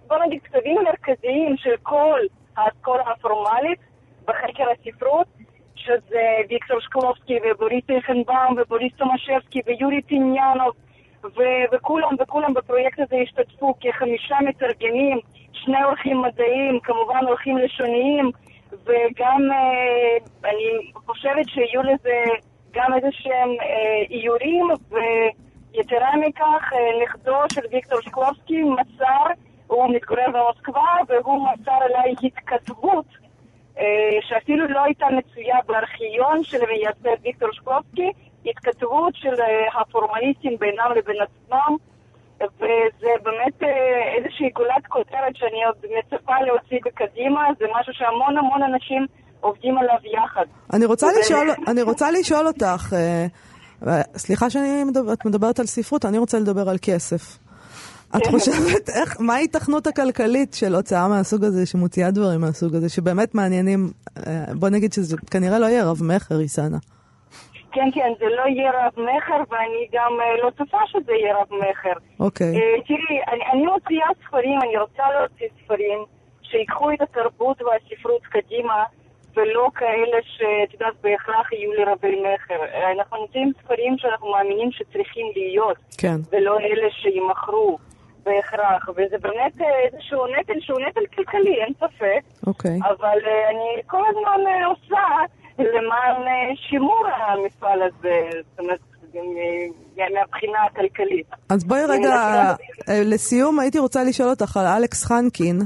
בוא 0.06 0.16
נגיד 0.26 0.42
כתבים 0.42 0.84
מרכזיים 0.84 1.56
של 1.56 1.74
כל 1.82 2.20
האסכולה 2.56 3.02
הפורמלית 3.02 3.78
בחקר 4.24 4.64
הספרות, 4.70 5.26
שזה 5.74 6.36
ויקטור 6.48 6.80
שקלובסקי 6.80 7.38
ובוריס 7.44 7.84
איכנבאום 7.88 8.56
ובוריס 8.58 8.92
תומשבסקי 8.96 9.60
ויורי 9.66 10.02
פיניאנוב 10.02 10.74
ו- 11.24 11.64
וכולם 11.72 12.14
וכולם 12.20 12.54
בפרויקט 12.54 13.00
הזה 13.00 13.16
השתתפו 13.16 13.74
כחמישה 13.80 14.36
מתרגמים, 14.40 15.18
שני 15.52 15.82
עורכים 15.82 16.22
מדעיים, 16.22 16.80
כמובן 16.82 17.26
עורכים 17.26 17.58
לשוניים 17.58 18.30
וגם 18.84 19.42
אה, 19.52 20.50
אני 20.50 20.92
חושבת 20.94 21.48
שיהיו 21.48 21.82
לזה 21.82 22.24
גם 22.72 22.94
איזה 22.94 23.08
שהם 23.10 23.50
אה, 23.60 24.02
איורים 24.10 24.68
ויתרה 24.90 26.16
מכך, 26.16 26.72
אה, 26.72 27.02
נכדו 27.02 27.38
של 27.52 27.60
ויקטור 27.70 28.00
שקלובסקי 28.00 28.62
מסר, 28.62 29.24
הוא 29.66 29.94
מתגורר 29.94 30.26
במוסקבה 30.32 30.94
והוא 31.08 31.48
מסר 31.48 31.78
אליי 31.82 32.14
התכתבות 32.22 33.06
אה, 33.78 34.18
שאפילו 34.20 34.68
לא 34.68 34.80
הייתה 34.84 35.06
מצויה 35.06 35.56
בארכיון 35.66 36.44
של 36.44 36.58
מייסד 36.68 37.22
ויקטור 37.22 37.48
שקלובסקי, 37.52 38.10
התכתבות 38.46 39.14
של 39.16 39.34
אה, 39.40 39.80
הפורמליסטים 39.80 40.56
בינם 40.60 40.90
לבין 40.96 41.16
עצמם, 41.22 41.76
וזה 42.56 43.10
באמת 43.22 43.62
אה, 43.62 43.68
איזושהי 44.16 44.50
גולת 44.50 44.86
כותרת 44.88 45.34
שאני 45.34 45.64
עוד 45.64 45.76
מצפה 45.98 46.34
להוציא 46.46 46.78
בקדימה, 46.84 47.40
זה 47.58 47.64
משהו 47.80 47.92
שהמון 47.94 48.38
המון 48.38 48.62
אנשים 48.62 49.06
עובדים 49.40 49.78
עליו 49.78 49.96
יחד. 50.04 50.44
אני 50.72 50.84
רוצה 50.84 51.06
לשאול, 51.20 51.50
אני 51.68 51.82
רוצה 51.82 52.10
לשאול 52.10 52.46
אותך, 52.46 52.94
אה, 52.96 54.02
סליחה 54.16 54.50
שאני 54.50 54.84
מדבר, 54.84 55.12
מדברת 55.24 55.60
על 55.60 55.66
ספרות, 55.66 56.04
אני 56.04 56.18
רוצה 56.18 56.38
לדבר 56.38 56.68
על 56.68 56.76
כסף. 56.82 57.38
את 58.16 58.22
כן. 58.24 58.30
חושבת, 58.30 58.88
איך, 58.88 59.20
מה 59.20 59.34
ההיתכנות 59.34 59.86
הכלכלית 59.86 60.54
של 60.54 60.74
הוצאה 60.74 61.08
מהסוג 61.08 61.44
הזה, 61.44 61.66
שמוציאה 61.66 62.10
דברים 62.10 62.40
מהסוג 62.40 62.74
הזה, 62.74 62.88
שבאמת 62.88 63.34
מעניינים, 63.34 63.90
בוא 64.54 64.68
נגיד 64.68 64.92
שזה 64.92 65.16
כנראה 65.30 65.58
לא 65.58 65.66
יהיה 65.66 65.84
רב-מכר, 65.84 66.40
איסנה. 66.40 66.78
כן, 67.72 67.88
כן, 67.94 68.12
זה 68.18 68.26
לא 68.28 68.42
יהיה 68.46 68.70
רב-מכר, 68.74 69.42
ואני 69.50 69.88
גם 69.92 70.12
אה, 70.20 70.36
לא 70.42 70.50
צופה 70.58 70.78
שזה 70.86 71.12
יהיה 71.12 71.36
רב-מכר. 71.36 71.92
אוקיי. 72.20 72.54
אה, 72.54 72.82
תראי, 72.86 73.20
אני, 73.28 73.44
אני 73.52 73.66
מוציאה 73.66 74.06
ספרים, 74.26 74.58
אני 74.62 74.78
רוצה 74.78 75.02
להוציא 75.18 75.46
ספרים 75.64 76.04
שיקחו 76.42 76.92
את 76.92 77.00
התרבות 77.00 77.62
והספרות 77.62 78.22
קדימה, 78.22 78.84
ולא 79.36 79.70
כאלה 79.74 80.18
שאת 80.22 80.72
יודעת 80.72 80.94
בהכרח 81.00 81.52
יהיו 81.52 81.72
לרבי 81.72 82.22
מכר. 82.22 82.64
אה, 82.74 82.92
אנחנו 82.92 83.16
מוציאים 83.20 83.52
ספרים 83.62 83.98
שאנחנו 83.98 84.30
מאמינים 84.30 84.72
שצריכים 84.72 85.26
להיות, 85.36 85.76
כן. 85.98 86.16
ולא 86.32 86.58
אלה 86.58 86.90
שימכרו 86.90 87.78
בהכרח, 88.24 88.88
וזה 88.88 89.18
באמת 89.18 89.52
איזשהו 89.84 90.26
נטל 90.26 90.60
שהוא 90.60 90.78
נטל 90.80 91.06
כלכלי, 91.14 91.62
אין 91.62 91.72
ספק, 91.74 92.20
אוקיי. 92.46 92.78
אבל 92.82 93.18
אה, 93.26 93.50
אני 93.50 93.82
כל 93.86 94.02
הזמן 94.08 94.46
אה, 94.46 94.66
עושה 94.66 95.02
למען 95.60 96.28
אה, 96.28 96.56
שימור 96.56 97.04
המפעל 97.16 97.82
הזה, 97.82 98.20
זאת 98.50 98.58
אומרת, 98.58 98.78
אה, 99.14 100.04
מהבחינה 100.14 100.58
הכלכלית. 100.70 101.26
אז 101.48 101.64
בואי 101.64 101.84
רגע, 101.88 102.14
אה, 102.88 103.02
לסיום 103.04 103.58
הייתי 103.58 103.78
רוצה 103.78 104.04
לשאול 104.04 104.28
אותך 104.28 104.56
על 104.56 104.66
אלכס 104.66 105.04
חנקין. 105.04 105.60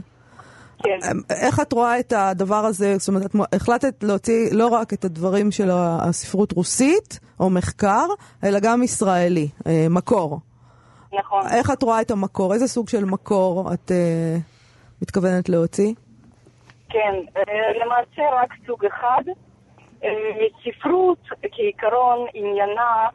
כן. 0.84 0.98
איך 1.30 1.60
את 1.60 1.72
רואה 1.72 2.00
את 2.00 2.12
הדבר 2.16 2.64
הזה, 2.64 2.96
זאת 2.98 3.08
אומרת, 3.08 3.26
את 3.26 3.54
החלטת 3.54 4.02
להוציא 4.02 4.48
לא 4.52 4.68
רק 4.68 4.92
את 4.92 5.04
הדברים 5.04 5.50
של 5.50 5.70
הספרות 5.72 6.52
רוסית 6.52 7.20
או 7.40 7.50
מחקר, 7.50 8.06
אלא 8.44 8.58
גם 8.62 8.82
ישראלי, 8.82 9.48
מקור. 9.90 10.40
נכון. 11.18 11.42
איך 11.56 11.70
את 11.70 11.82
רואה 11.82 12.00
את 12.00 12.10
המקור? 12.10 12.54
איזה 12.54 12.68
סוג 12.68 12.88
של 12.88 13.04
מקור 13.04 13.72
את 13.74 13.90
אה, 13.90 14.36
מתכוונת 15.02 15.48
להוציא? 15.48 15.94
כן, 16.88 17.14
למעשה 17.84 18.22
רק 18.32 18.54
סוג 18.66 18.84
אחד. 18.84 19.22
אה, 20.04 20.46
ספרות 20.64 21.18
כעיקרון 21.52 22.26
עניינה, 22.34 23.08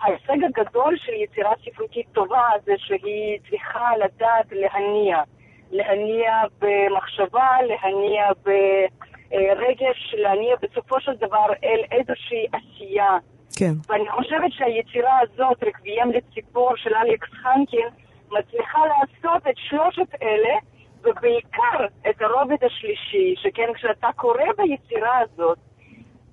ההישג 0.00 0.44
הגדול 0.44 0.96
של 0.96 1.12
יצירה 1.12 1.52
ספרותית 1.64 2.06
טובה 2.12 2.48
זה 2.64 2.72
שהיא 2.78 3.38
צריכה 3.50 3.96
לדעת 3.96 4.46
להניע. 4.52 5.22
להניע 5.70 6.32
במחשבה, 6.58 7.48
להניע 7.62 8.24
ברגש, 8.44 10.14
להניע 10.18 10.56
בסופו 10.62 11.00
של 11.00 11.12
דבר 11.14 11.46
אל 11.64 11.80
איזושהי 11.90 12.46
עשייה. 12.52 13.18
כן. 13.58 13.72
ואני 13.88 14.10
חושבת 14.10 14.52
שהיצירה 14.52 15.18
הזאת, 15.22 15.62
רקביהם 15.62 16.10
לציפור 16.10 16.76
של 16.76 16.94
אלכס 16.94 17.28
חנקין, 17.28 17.88
מצליחה 18.30 18.78
לעשות 18.86 19.46
את 19.46 19.54
שלושת 19.56 20.14
אלה, 20.22 20.54
ובעיקר 21.02 21.86
את 22.10 22.22
הרובד 22.22 22.64
השלישי, 22.64 23.34
שכן 23.36 23.72
כשאתה 23.74 24.08
קורא 24.16 24.44
ביצירה 24.56 25.18
הזאת, 25.18 25.58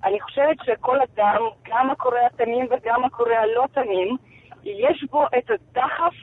אני 0.04 0.20
חושבת 0.20 0.56
שכל 0.64 0.96
אדם, 1.00 1.42
גם 1.68 1.90
הקורא 1.90 2.18
התמים 2.26 2.66
וגם 2.70 3.04
הקורא 3.04 3.34
הלא 3.34 3.64
תמים, 3.72 4.16
יש 4.64 5.04
בו 5.10 5.24
את 5.38 5.50
הדחף 5.50 6.14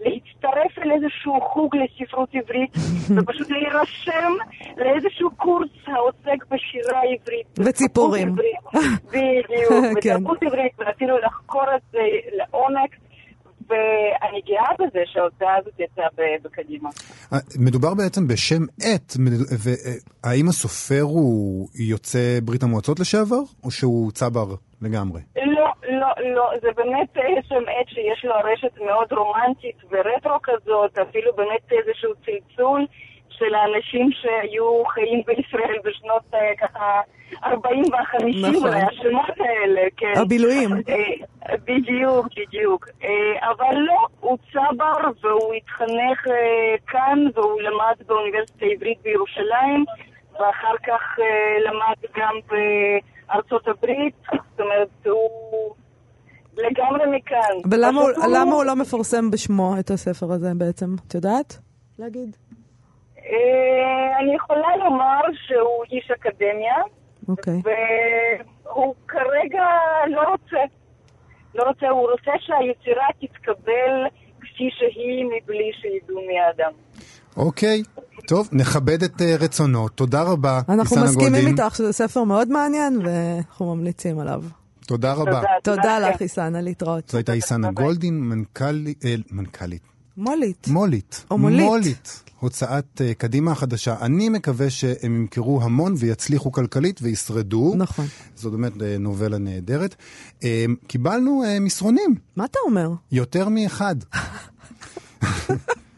להצטרף 0.00 0.78
אל 0.78 0.90
איזשהו 0.92 1.40
חוג 1.40 1.76
לספרות 1.76 2.28
עברית, 2.34 2.70
ופשוט 3.16 3.50
להירשם 3.50 4.32
לאיזשהו 4.76 5.30
קורס 5.36 5.70
העוסק 5.86 6.44
בשירה 6.50 7.00
עברית. 7.00 7.58
וציפורים. 7.66 8.34
בדיוק, 9.12 9.98
כן. 10.00 10.14
בתרבות 10.14 10.42
עברית, 10.42 10.72
ואפילו 10.78 11.18
לחקור 11.18 11.64
את 11.76 11.82
זה 11.92 11.98
לעומק. 12.32 13.03
ואני 13.68 14.40
גאה 14.48 14.70
בזה 14.78 15.02
שההוצאה 15.06 15.56
הזאת 15.56 15.74
יצאה 15.78 16.06
בקדימה. 16.42 16.90
אה, 17.32 17.38
מדובר 17.58 17.94
בעצם 17.94 18.28
בשם 18.28 18.62
עט, 18.82 19.12
והאם 19.64 20.48
הסופר 20.48 21.02
הוא 21.02 21.68
יוצא 21.90 22.38
ברית 22.42 22.62
המועצות 22.62 23.00
לשעבר, 23.00 23.42
או 23.64 23.70
שהוא 23.70 24.12
צבר 24.12 24.46
לגמרי? 24.82 25.20
לא, 25.36 25.68
לא, 25.88 26.08
לא, 26.34 26.50
זה 26.62 26.68
באמת 26.76 27.16
אה, 27.16 27.42
שם 27.48 27.64
עט 27.80 27.88
שיש 27.88 28.24
לו 28.24 28.34
רשת 28.52 28.78
מאוד 28.86 29.12
רומנטית 29.12 29.76
ורטרו 29.90 30.38
כזאת, 30.42 30.98
אפילו 30.98 31.32
באמת 31.36 31.72
איזשהו 31.72 32.12
צלצול 32.24 32.86
של 33.38 33.54
האנשים 33.54 34.10
שהיו 34.12 34.84
חיים 34.84 35.22
בישראל 35.26 35.78
בשנות 35.84 36.22
אה, 36.34 36.38
ככה 36.60 37.00
40 37.44 37.82
וה-50, 37.92 38.56
נכון. 38.56 38.74
השמות 38.74 39.38
האלה, 39.38 39.80
כן. 39.96 40.12
הבילויים. 40.16 40.70
אה, 40.72 41.56
בדיוק, 41.64 42.26
בדיוק. 42.36 42.88
אה, 43.04 43.50
אבל 43.50 43.76
לא, 43.76 44.06
הוא 44.20 44.38
צבר 44.52 45.10
והוא 45.22 45.54
התחנך 45.54 46.20
כאן 46.86 47.18
והוא 47.34 47.60
למד 47.60 48.06
באוניברסיטה 48.06 48.66
העברית 48.66 48.98
בירושלים 49.02 49.84
ואחר 50.32 50.74
כך 50.86 51.02
למד 51.66 52.10
גם 52.16 52.34
בארצות 52.48 53.68
הברית, 53.68 54.14
זאת 54.32 54.60
אומרת, 54.60 54.88
הוא 55.04 55.74
לגמרי 56.56 57.16
מכאן. 57.16 57.70
ולמה 57.70 58.00
הוא, 58.00 58.10
למה 58.34 58.52
הוא 58.52 58.64
לא 58.64 58.76
מפרסם 58.76 59.30
בשמו 59.30 59.74
את 59.80 59.90
הספר 59.90 60.32
הזה 60.32 60.52
בעצם? 60.58 60.86
את 61.08 61.14
יודעת? 61.14 61.58
להגיד. 61.98 62.36
אה, 63.30 64.18
אני 64.20 64.34
יכולה 64.36 64.76
לומר 64.84 65.20
שהוא 65.46 65.84
איש 65.92 66.10
אקדמיה, 66.10 66.76
אוקיי. 67.28 67.60
והוא 67.64 68.94
כרגע 69.08 69.64
לא 70.10 70.20
רוצה. 70.30 70.56
לא 71.54 71.62
רוצה, 71.68 71.88
הוא 71.88 72.10
רוצה 72.10 72.30
שהיצירה 72.38 73.06
תתקבל 73.20 73.92
כפי 74.40 74.68
שהיא 74.78 75.24
מבלי 75.24 75.70
שידעו 75.80 76.20
מי 76.26 76.40
האדם. 76.40 76.70
אוקיי, 77.36 77.82
טוב, 78.28 78.48
נכבד 78.52 79.02
את 79.02 79.20
אה, 79.22 79.36
רצונו. 79.40 79.88
תודה 79.88 80.22
רבה, 80.22 80.60
אנחנו 80.68 80.82
איסנה 80.82 81.04
מסכימים 81.04 81.32
גולדין. 81.32 81.48
איתך 81.64 81.74
שזה 81.76 81.92
ספר 81.92 82.24
מאוד 82.24 82.48
מעניין, 82.48 83.00
ואנחנו 83.04 83.74
ממליצים 83.74 84.18
עליו. 84.18 84.42
תודה 84.86 85.12
רבה. 85.12 85.24
תודה. 85.24 85.42
תודה 85.62 85.98
לכם. 85.98 86.10
לך, 86.14 86.22
איסנה, 86.22 86.60
להתראות. 86.60 87.08
זו 87.08 87.18
הייתה 87.18 87.32
איסנה. 87.32 87.70
גולדין, 87.72 88.20
מנכ"לי- 88.20 88.94
אה, 89.04 89.14
מנכ"לית, 89.32 89.82
מולית. 90.16 90.68
מולית. 90.68 91.24
או 91.30 91.38
מולית. 91.38 91.66
מולית. 91.66 92.22
הוצאת 92.40 93.00
uh, 93.00 93.14
קדימה 93.14 93.52
החדשה. 93.52 93.96
אני 94.00 94.28
מקווה 94.28 94.70
שהם 94.70 95.16
ימכרו 95.16 95.62
המון 95.62 95.94
ויצליחו 95.98 96.52
כלכלית 96.52 97.00
וישרדו. 97.02 97.74
נכון. 97.76 98.06
זו 98.36 98.50
באמת 98.50 98.72
uh, 98.72 98.78
נובלה 98.98 99.38
נהדרת. 99.38 99.96
Uh, 100.40 100.44
קיבלנו 100.86 101.42
uh, 101.44 101.60
מסרונים, 101.60 102.14
מה 102.36 102.44
אתה 102.44 102.58
אומר? 102.66 102.90
יותר 103.12 103.48
מאחד. 103.48 103.96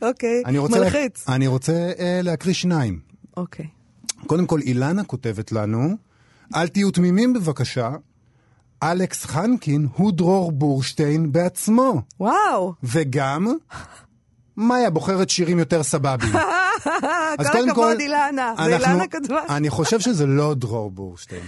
אוקיי, 0.03 0.43
רוצה, 0.59 0.79
מלחיץ. 0.79 1.29
לה... 1.29 1.35
אני 1.35 1.47
רוצה 1.47 1.93
uh, 1.97 2.01
להקריא 2.23 2.55
שניים. 2.55 3.01
אוקיי. 3.37 3.67
קודם 4.27 4.47
כל, 4.47 4.61
אילנה 4.61 5.05
כותבת 5.05 5.53
לנו, 5.53 5.97
אל 6.55 6.69
תהיו 6.69 6.91
תמימים 6.91 7.33
בבקשה, 7.33 7.91
אלכס 8.83 9.25
חנקין 9.25 9.89
הוא 9.97 10.13
דרור 10.13 10.53
בורשטיין 10.53 11.33
בעצמו. 11.33 12.03
וואו, 12.21 12.75
וגם, 12.83 13.47
מאיה 14.57 14.91
בוחרת 14.91 15.31
שירים 15.31 15.59
יותר 15.59 15.83
סבבים. 15.83 16.37
אז 17.39 17.47
כל 17.53 17.71
הכבוד, 17.71 18.01
אילנה. 18.01 18.55
זה 18.57 18.77
אילנה 18.77 19.07
כתבה. 19.07 19.41
אני 19.49 19.71
חושב 19.71 20.01
שזה 20.01 20.27
לא 20.27 20.55
דרור 20.55 20.91
בורשטיין. 20.91 21.43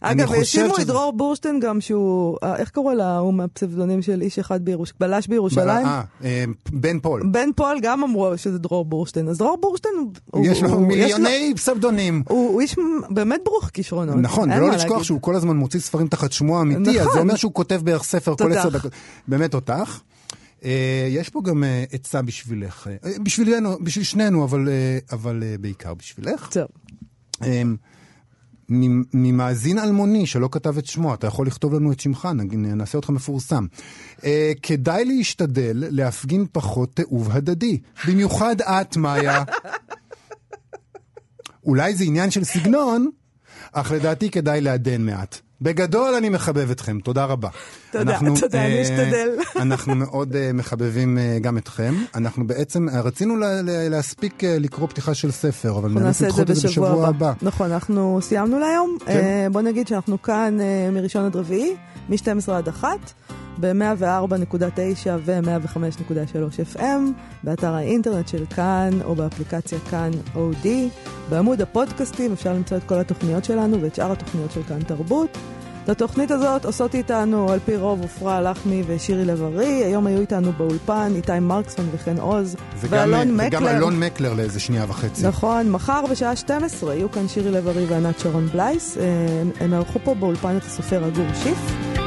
אגב, 0.00 0.32
האשימו 0.32 0.76
את 0.76 0.86
דרור 0.86 1.12
בורשטיין 1.12 1.60
גם 1.60 1.80
שהוא, 1.80 2.36
אה, 2.42 2.56
איך 2.56 2.70
קראו 2.70 2.92
לה, 2.92 3.18
הוא 3.18 3.34
מהפסבדונים 3.34 4.02
של 4.02 4.22
איש 4.22 4.38
אחד 4.38 4.64
בירושלים, 4.64 4.96
בלש 5.00 5.26
בירושלים? 5.26 5.86
אה, 5.86 6.02
אה, 6.24 6.44
בן 6.72 7.00
פול. 7.00 7.22
בן 7.30 7.48
פול 7.56 7.78
גם 7.82 8.02
אמרו 8.02 8.38
שזה 8.38 8.58
דרור 8.58 8.84
בורשטיין, 8.84 9.28
אז 9.28 9.38
דרור 9.38 9.58
בורשטיין 9.60 9.94
הוא... 10.30 10.46
יש 10.46 10.62
לו 10.62 10.80
מיליוני 10.80 11.52
פסבדונים. 11.56 12.22
הוא 12.28 12.60
איש 12.60 12.76
באמת 13.10 13.40
ברוך 13.44 13.70
כישרונות. 13.72 14.16
נכון, 14.16 14.52
ולא 14.52 14.70
לשכוח. 14.70 15.02
שהוא 15.02 15.20
כל 15.20 15.34
הזמן 15.34 15.56
מוציא 15.56 15.80
ספרים 15.80 16.08
תחת 16.08 16.32
שמו 16.32 16.58
האמיתי, 16.58 16.90
אז 16.90 16.96
נכון. 16.96 17.12
זה 17.12 17.20
אומר 17.20 17.36
שהוא 17.36 17.52
כותב 17.52 17.80
בערך 17.84 18.02
ספר 18.02 18.34
כל. 18.36 18.52
עשר 18.52 18.68
דקות. 18.68 18.92
באמת 19.28 19.50
תותח. 19.50 20.00
אה, 20.64 20.70
יש 21.10 21.28
פה 21.28 21.42
גם 21.42 21.64
אה, 21.64 21.84
עצה 21.92 22.22
בשבילך, 22.22 22.88
אה, 23.04 23.10
בשבילנו, 23.22 23.78
בשביל 23.80 24.04
שנינו, 24.04 24.44
אבל, 24.44 24.68
אבל 25.12 25.42
בעיקר 25.60 25.94
בשבילך. 25.94 26.48
טוב. 26.52 26.66
אה, 27.42 27.62
מ- 28.70 29.02
ממאזין 29.14 29.78
אלמוני 29.78 30.26
שלא 30.26 30.48
כתב 30.52 30.78
את 30.78 30.86
שמו, 30.86 31.14
אתה 31.14 31.26
יכול 31.26 31.46
לכתוב 31.46 31.74
לנו 31.74 31.92
את 31.92 32.00
שמך, 32.00 32.28
נעשה 32.52 32.98
אותך 32.98 33.10
מפורסם. 33.10 33.66
אה, 34.24 34.52
כדאי 34.62 35.04
להשתדל 35.04 35.84
להפגין 35.90 36.46
פחות 36.52 36.96
תיעוב 36.96 37.30
הדדי. 37.30 37.80
במיוחד 38.08 38.60
את, 38.60 38.96
מאיה. 38.96 39.44
אולי 41.64 41.94
זה 41.94 42.04
עניין 42.04 42.30
של 42.30 42.44
סגנון, 42.44 43.10
אך 43.72 43.92
לדעתי 43.92 44.30
כדאי 44.30 44.60
לעדן 44.60 45.02
מעט. 45.02 45.40
בגדול 45.64 46.14
אני 46.14 46.28
מחבב 46.28 46.70
אתכם, 46.70 46.98
תודה 47.00 47.24
רבה. 47.24 47.48
תודה, 47.92 48.18
תודה, 48.40 48.64
אני 48.64 48.76
אה, 48.76 48.82
אשתדל. 48.82 49.28
אנחנו 49.62 49.94
מאוד 49.94 50.36
אה, 50.36 50.50
מחבבים 50.54 51.18
אה, 51.18 51.38
גם 51.40 51.58
אתכם. 51.58 51.94
אנחנו 52.14 52.46
בעצם, 52.46 52.86
רצינו 53.04 53.36
לה- 53.36 53.62
לה- 53.62 53.88
להספיק 53.88 54.44
לקרוא 54.44 54.88
פתיחה 54.88 55.14
של 55.14 55.30
ספר, 55.30 55.70
אבל 55.70 55.88
אנחנו 55.88 56.00
נאלץ 56.00 56.22
נעשה 56.22 56.28
את 56.42 56.46
זה 56.46 56.52
לדחות 56.52 56.64
בשבוע 56.70 57.08
הבא. 57.08 57.32
נכון, 57.42 57.72
אנחנו 57.72 58.18
סיימנו 58.22 58.58
להיום. 58.58 58.96
כן. 59.06 59.12
אה, 59.12 59.46
בוא 59.52 59.60
נגיד 59.60 59.88
שאנחנו 59.88 60.22
כאן 60.22 60.58
אה, 60.60 60.90
מראשון 60.92 61.24
עד 61.24 61.36
רביעי, 61.36 61.74
מ-12 62.08 62.52
עד 62.52 62.68
1, 62.68 62.88
ב-104.9 63.60 64.56
ו-105.3 65.24 66.76
FM, 66.76 66.80
באתר 67.44 67.74
האינטרנט 67.74 68.28
של 68.28 68.44
כאן 68.56 68.90
או 69.04 69.14
באפליקציה 69.14 69.78
כאן 69.90 70.10
אודי. 70.34 70.88
בעמוד 71.30 71.60
הפודקאסטים 71.62 72.32
אפשר 72.32 72.52
למצוא 72.52 72.76
את 72.76 72.82
כל 72.86 72.98
התוכניות 72.98 73.44
שלנו 73.44 73.82
ואת 73.82 73.94
שאר 73.94 74.12
התוכניות 74.12 74.50
של 74.50 74.62
כאן 74.62 74.82
תרבות. 74.82 75.38
את 75.84 75.88
התוכנית 75.88 76.30
הזאת 76.30 76.64
עושות 76.64 76.94
איתנו 76.94 77.52
על 77.52 77.58
פי 77.64 77.76
רוב 77.76 78.02
עפרה 78.04 78.40
לחמי 78.40 78.82
ושירי 78.86 79.24
לב-ארי. 79.24 79.84
היום 79.84 80.06
היו 80.06 80.20
איתנו 80.20 80.52
באולפן 80.52 81.12
איתי 81.16 81.38
מרקסמן 81.40 81.84
וחן 81.92 82.18
עוז. 82.18 82.56
ואלון 82.80 83.40
אה, 83.40 83.46
וגם 83.46 83.62
מקלר. 83.62 83.76
אלון 83.76 84.00
מקלר 84.00 84.34
לאיזה 84.34 84.60
שנייה 84.60 84.84
וחצי. 84.88 85.26
נכון, 85.26 85.70
מחר 85.70 86.04
בשעה 86.10 86.36
12 86.36 86.94
יהיו 86.94 87.10
כאן 87.10 87.28
שירי 87.28 87.50
לב-ארי 87.50 87.84
וענת 87.84 88.18
שרון 88.18 88.46
בלייס. 88.46 88.98
אה, 88.98 89.04
הם 89.60 89.74
ערכו 89.74 89.98
פה 90.04 90.14
באולפן 90.14 90.56
את 90.56 90.62
הסופר 90.62 91.04
הגור 91.04 91.26
שיף. 91.42 92.03